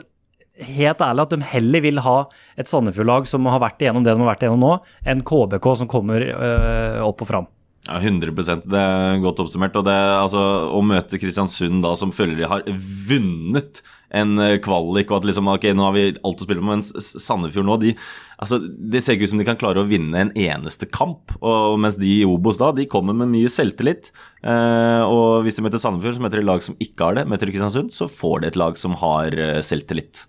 Helt 0.62 1.02
ærlig 1.02 1.26
at 1.26 1.34
de 1.34 1.50
heller 1.50 1.82
vil 1.82 2.04
ha 2.06 2.18
et 2.62 2.70
Sandefjord-lag 2.70 3.26
som 3.30 3.48
har 3.50 3.62
vært 3.64 3.82
igjennom 3.82 4.06
det 4.06 4.14
de 4.14 4.22
har 4.22 4.34
vært 4.36 4.46
igjennom 4.46 4.62
nå, 4.62 4.76
enn 5.10 5.24
KBK 5.26 5.70
som 5.80 5.90
kommer 5.90 6.22
øh, 6.22 7.00
opp 7.08 7.26
og 7.26 7.30
fram. 7.32 7.50
Ja, 7.84 7.98
100% 8.00 8.64
Det 8.72 8.80
er 8.80 9.18
godt 9.20 9.42
oppsummert. 9.44 9.76
og 9.76 9.84
det, 9.84 9.92
altså, 9.94 10.40
Å 10.72 10.80
møte 10.86 11.20
Kristiansund 11.20 11.84
da 11.84 11.92
som 12.00 12.14
føler 12.16 12.38
de 12.40 12.48
har 12.48 12.64
vunnet 13.10 13.82
en 14.14 14.38
eh, 14.40 14.60
kvalik, 14.62 15.10
og 15.10 15.18
at 15.18 15.28
liksom, 15.28 15.50
ok, 15.50 15.66
nå 15.74 15.88
har 15.88 15.96
vi 15.96 16.04
alt 16.14 16.44
å 16.44 16.46
spille 16.46 16.62
på, 16.62 16.70
mens 16.70 16.94
Sandefjord 17.02 17.66
nå 17.68 17.78
de, 17.82 17.96
altså, 18.38 18.62
Det 18.62 19.02
ser 19.02 19.18
ikke 19.18 19.26
ut 19.26 19.34
som 19.34 19.42
de 19.42 19.48
kan 19.50 19.60
klare 19.60 19.82
å 19.82 19.90
vinne 19.90 20.22
en 20.22 20.32
eneste 20.38 20.88
kamp. 20.88 21.34
og 21.42 21.80
Mens 21.82 21.98
de 22.00 22.20
i 22.22 22.28
Obos 22.30 22.62
da, 22.62 22.72
de 22.78 22.86
kommer 22.88 23.18
med 23.18 23.34
mye 23.34 23.52
selvtillit. 23.52 24.14
Eh, 24.46 25.04
og 25.04 25.44
Hvis 25.44 25.58
de 25.58 25.66
møter 25.66 25.82
Sandefjord, 25.82 26.22
så 26.22 26.24
møter 26.24 26.40
de 26.40 26.48
lag 26.48 26.64
som 26.64 26.78
ikke 26.80 27.10
har 27.10 27.20
det. 27.20 27.28
Møter 27.28 27.52
Kristiansund, 27.52 27.92
så 27.92 28.08
får 28.08 28.46
de 28.46 28.54
et 28.54 28.62
lag 28.64 28.80
som 28.80 28.96
har 29.02 29.34
eh, 29.34 29.60
selvtillit. 29.66 30.28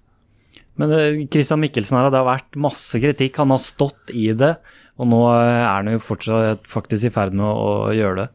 Men 0.81 0.95
øh, 0.95 1.19
Christian 1.31 1.63
Mikkelsen 1.63 1.99
her, 1.99 2.11
det 2.11 2.21
har 2.21 2.29
vært 2.29 2.59
masse 2.61 2.99
kritikk. 3.03 3.39
Han 3.43 3.55
har 3.55 3.63
stått 3.63 4.11
i 4.15 4.31
det, 4.37 4.57
og 4.99 5.11
nå 5.11 5.21
øh, 5.31 5.43
er 5.61 5.69
han 5.71 5.93
jo 5.93 6.03
fortsatt 6.03 6.67
faktisk 6.71 7.11
i 7.11 7.15
ferd 7.15 7.37
med 7.37 7.47
å, 7.47 7.93
gjøre 7.95 8.25
det. 8.25 8.31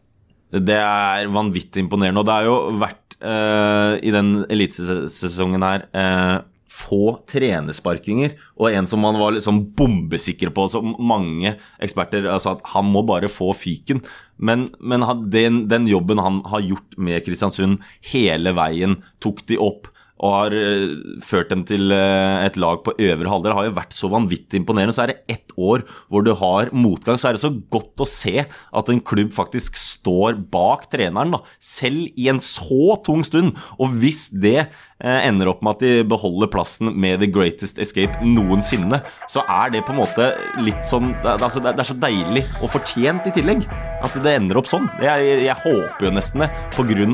Det 0.69 0.79
er 0.81 1.29
vanvittig 1.33 1.83
imponerende. 1.83 2.23
Og 2.23 2.29
det 2.29 2.37
har 2.37 2.47
jo 2.47 2.55
vært 2.81 3.19
eh, 3.19 3.99
i 4.07 4.13
den 4.15 4.31
elitesesongen 4.49 5.65
her 5.67 5.85
eh, 5.93 6.37
få 6.79 7.19
trenersparkinger, 7.29 8.35
og 8.55 8.71
en 8.71 8.87
som 8.87 9.01
man 9.03 9.17
var 9.19 9.33
liksom 9.35 9.61
bombesikker 9.77 10.51
på, 10.55 10.67
som 10.71 10.93
mange 11.01 11.55
eksperter 11.83 12.29
sa 12.39 12.55
at 12.55 12.65
han 12.73 12.87
må 12.93 13.03
bare 13.07 13.29
få 13.31 13.51
fyken. 13.57 14.01
Men, 14.37 14.69
men 14.79 15.03
den, 15.33 15.63
den 15.71 15.89
jobben 15.89 16.21
han 16.23 16.39
har 16.49 16.63
gjort 16.63 16.95
med 16.97 17.25
Kristiansund 17.25 17.83
hele 18.13 18.55
veien, 18.57 18.99
tok 19.19 19.43
de 19.49 19.59
opp 19.59 19.89
og 20.19 20.33
har 20.35 20.55
uh, 20.55 21.21
ført 21.23 21.51
dem 21.53 21.63
til 21.67 21.93
uh, 21.95 22.43
et 22.43 22.57
lag 22.59 22.81
på 22.83 22.93
øvre 22.97 23.31
halvdel, 23.31 23.55
har 23.55 23.69
jo 23.69 23.77
vært 23.77 23.95
så 23.95 24.09
vanvittig 24.11 24.61
imponerende. 24.61 24.95
Så 24.95 25.05
er 25.05 25.13
det 25.13 25.37
ett 25.37 25.55
år 25.55 25.85
hvor 26.11 26.25
du 26.25 26.33
har 26.39 26.73
motgang, 26.75 27.19
så 27.19 27.29
er 27.29 27.37
det 27.37 27.43
så 27.43 27.53
godt 27.71 28.03
å 28.03 28.07
se 28.09 28.43
at 28.43 28.91
en 28.91 28.99
klubb 28.99 29.31
faktisk 29.35 29.79
står 29.79 30.41
bak 30.51 30.89
treneren, 30.91 31.37
da, 31.37 31.41
selv 31.63 32.09
i 32.19 32.29
en 32.31 32.41
så 32.43 32.99
tung 33.05 33.23
stund. 33.25 33.55
Og 33.79 33.95
hvis 34.01 34.27
det 34.33 34.67
uh, 34.67 35.19
ender 35.23 35.53
opp 35.53 35.63
med 35.63 35.77
at 35.77 35.85
de 35.85 36.09
beholder 36.11 36.51
plassen 36.51 36.91
med 36.99 37.23
the 37.23 37.31
greatest 37.31 37.79
escape 37.79 38.19
noensinne, 38.25 39.01
så 39.31 39.45
er 39.47 39.71
det 39.75 39.85
på 39.87 39.95
en 39.95 40.01
måte 40.01 40.31
litt 40.59 40.83
sånn 40.87 41.13
Det, 41.23 41.37
er 41.39 41.87
så 41.87 41.95
deilig 41.99 42.43
og 42.59 42.71
fortjent 42.73 43.27
i 43.29 43.33
tillegg 43.35 43.63
at 44.03 44.15
det 44.23 44.35
ender 44.35 44.59
opp 44.59 44.67
sånn. 44.69 44.87
Jeg, 45.03 45.41
jeg 45.45 45.57
håper 45.63 46.09
jo 46.09 46.13
nesten 46.15 46.45
det, 46.45 46.51
pga. 46.75 47.09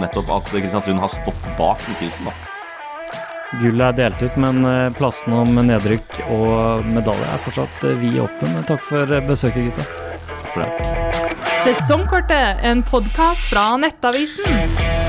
nettopp 0.00 0.32
at 0.40 0.54
Kristiansund 0.54 1.00
har 1.00 1.12
stått 1.12 1.50
bak 1.58 1.82
Mikkelsen. 1.88 2.28
da. 2.28 2.49
Gullet 3.58 3.82
er 3.82 3.96
delt 3.98 4.22
ut, 4.22 4.36
men 4.38 4.62
eh, 4.62 4.92
plassene 4.94 5.40
om 5.42 5.58
nedrykk 5.66 6.20
og 6.30 6.86
medalje 6.86 7.26
er 7.26 7.42
fortsatt 7.42 7.86
eh, 7.88 7.98
vid 7.98 8.20
åpen. 8.22 8.54
Takk 8.68 8.84
for 8.86 9.10
eh, 9.10 9.24
besøket, 9.26 9.72
gutta. 9.72 9.86
Takk 10.30 10.54
For 10.54 10.62
det. 10.62 11.50
Sesongkortet, 11.66 12.62
en 12.62 12.86
podkast 12.86 13.50
fra 13.50 13.66
Nettavisen. 13.82 14.99